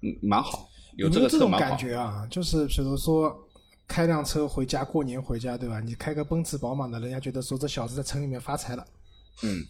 [0.00, 0.66] 嗯蛮好，
[0.96, 1.78] 有这个车蛮好感。
[1.78, 2.26] 觉啊？
[2.30, 3.36] 就是比如说
[3.86, 5.80] 开辆车回家，过年回家，对吧？
[5.80, 8.86] 你开个奔驰、宝马的，人家觉得说这小子在城里面发财了。
[9.42, 9.62] 嗯。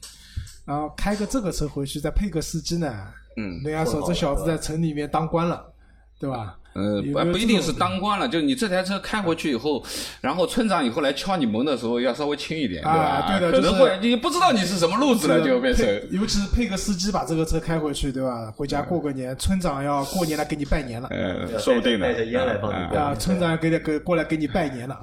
[0.64, 5.72] 然后开个这个车回去，再配个司机呢，嗯人家说这小子在城里面当官了，
[6.18, 6.58] 对吧？
[6.74, 9.82] 呃，不不一定是当官了，就你这台车开回去以后，
[10.20, 12.92] 然后村长以后来敲你门的时候要稍微轻一点，对吧？
[12.92, 18.52] 啊对的就是可能会你不知道你是什么路子了，就变成，尤其是配个司机把这个车开回去，对吧？
[18.56, 22.06] 回家过个年，村长要过年来给你拜年了，呃，要说不定呢。
[22.06, 24.98] 带着烟来帮你啊村长给你给过来给你拜年了。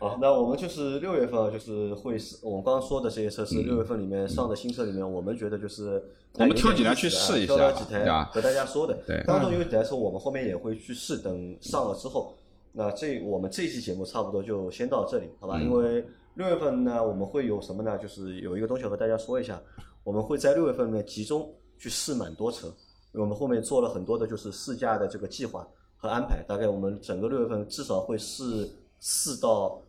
[0.00, 6.02] 好，那我们就是六月份啊就是会是我们刚刚说的这些车是六月份里面上的新车里面，我们觉得就是
[6.34, 8.94] 我们挑几台去试一下挑几台对吧和大家说的。
[9.06, 12.34] 对当中有几台车我们后面也会去试，等上了之后，
[12.72, 15.60] 那这我们这期节目差不多就先到这里，好吧？
[15.60, 16.04] 因为
[16.34, 17.96] 六月份呢，我们会有什么呢？
[17.98, 19.60] 就是有一个东西要和大家说一下，
[20.02, 21.48] 我们会在六月份里面集中
[21.78, 22.72] 去试蛮多车，
[23.12, 29.80] 我们后面做了很多的就是试驾的这个计划和安排，大概我们整个六月份至少会试四到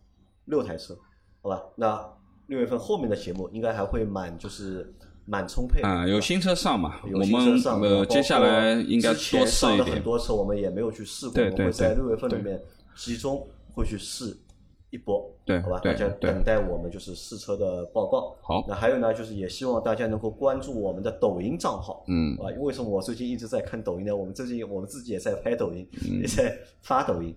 [0.45, 0.95] 六台车，
[1.41, 1.63] 好吧？
[1.76, 2.07] 那
[2.47, 4.93] 六月份后面的节目应该还会蛮就是
[5.26, 9.95] 蛮充沛的啊，有新车上嘛，有新车上，包呃接下来应该多试上的一点。
[9.95, 12.61] 很多车我们也没有去试过，对对我们会在对六月份里面
[12.95, 14.38] 集中会去试
[14.91, 15.80] 一波，对好吧？
[15.84, 18.36] 大家等待我们就是试车的报告。
[18.41, 24.15] 好那还有呢，就是也希望大家能够关注我们的抖音账号，嗯啊，为什么我最近一直在看抖音呢？
[24.15, 27.36] 我们最近我们自己也在拍抖音，嗯也在发抖音。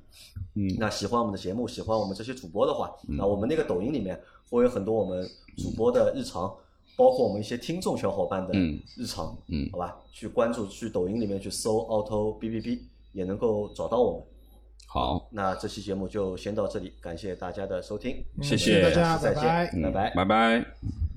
[0.54, 4.20] 嗯，那喜欢我们的节目，喜欢我们这些主播的话，嗯那我们那个抖音里面
[4.50, 5.26] 会有很多我们
[5.56, 6.54] 主播的日常，
[6.98, 9.96] 包括我们一些听众小伙伴的嗯日常，嗯好吧？
[10.12, 12.82] 去关注，去抖音里面去搜 “auto B B B”，
[13.12, 14.22] 也能够找到我们。
[14.88, 20.14] 好，那这期节目就先到这里，感谢大家的收听，谢谢大家，再拜拜见，拜拜。
[20.16, 21.07] 拜拜。